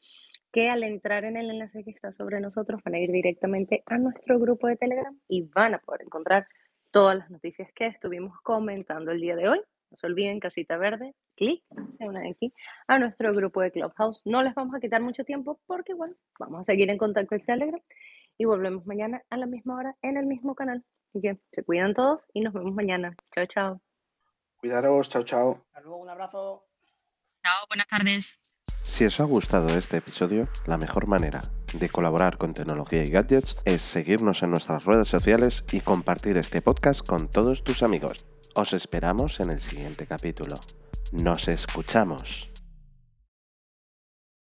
que 0.52 0.70
al 0.70 0.84
entrar 0.84 1.24
en 1.24 1.38
el 1.38 1.50
enlace 1.50 1.84
que 1.84 1.92
está 1.92 2.12
sobre 2.12 2.40
nosotros 2.40 2.82
van 2.84 2.96
a 2.96 3.00
ir 3.00 3.12
directamente 3.12 3.84
a 3.86 3.98
nuestro 3.98 4.40
grupo 4.40 4.68
de 4.68 4.76
Telegram 4.76 5.18
y 5.28 5.44
van 5.44 5.76
a 5.76 5.80
poder 5.80 6.02
encontrar 6.04 6.48
todas 6.92 7.18
las 7.18 7.30
noticias 7.30 7.70
que 7.74 7.88
estuvimos 7.88 8.40
comentando 8.42 9.12
el 9.12 9.22
día 9.22 9.36
de 9.36 9.50
hoy. 9.50 9.62
No 9.90 9.98
se 9.98 10.08
olviden, 10.08 10.40
casita 10.40 10.78
verde, 10.78 11.16
clic, 11.36 11.64
se 11.98 12.08
unen 12.08 12.28
aquí 12.32 12.54
a 12.88 13.00
nuestro 13.00 13.34
grupo 13.34 13.62
de 13.62 13.72
Clubhouse. 13.72 14.24
No 14.26 14.44
les 14.44 14.54
vamos 14.54 14.76
a 14.76 14.80
quitar 14.80 15.02
mucho 15.02 15.24
tiempo 15.24 15.60
porque, 15.66 15.94
bueno, 15.94 16.16
vamos 16.40 16.62
a 16.62 16.66
seguir 16.66 16.90
en 16.90 16.98
contacto 16.98 17.36
en 17.36 17.46
Telegram 17.46 17.82
y 18.38 18.46
volvemos 18.46 18.86
mañana 18.86 19.24
a 19.30 19.38
la 19.38 19.46
misma 19.46 19.78
hora 19.78 19.96
en 20.02 20.18
el 20.18 20.26
mismo 20.26 20.56
canal. 20.56 20.84
Así 21.10 21.22
que 21.22 21.40
se 21.52 21.64
cuidan 21.64 21.94
todos 21.94 22.22
y 22.34 22.42
nos 22.42 22.54
vemos 22.54 22.74
mañana. 22.74 23.16
Chao, 23.34 23.46
chao. 23.46 23.82
Cuidaros, 24.58 25.10
chao, 25.10 25.24
chao. 25.24 25.66
Hasta 25.68 25.82
luego, 25.82 25.98
un 25.98 26.10
abrazo. 26.10 26.68
Chao, 27.44 27.68
buenas 27.70 27.88
tardes. 27.88 28.40
Si 28.68 29.06
os 29.06 29.20
ha 29.20 29.26
gustado 29.26 29.78
este 29.78 29.98
episodio, 29.98 30.48
la 30.66 30.78
mejor 30.78 31.08
manera 31.08 31.42
de 31.74 31.90
colaborar 31.90 32.38
con 32.38 32.54
tecnología 32.54 33.04
y 33.04 33.12
gadgets 33.12 33.62
es 33.66 33.82
seguirnos 33.82 34.42
en 34.42 34.52
nuestras 34.52 34.86
redes 34.86 35.08
sociales 35.08 35.64
y 35.72 35.82
compartir 35.82 36.38
este 36.38 36.62
podcast 36.62 37.08
con 37.08 37.30
todos 37.30 37.64
tus 37.64 37.84
amigos. 37.84 38.26
Os 38.58 38.74
esperamos 38.74 39.40
en 39.40 39.52
el 39.52 39.62
siguiente 39.62 40.08
capítulo. 40.08 40.56
Nos 41.12 41.48
escuchamos. 41.48 42.50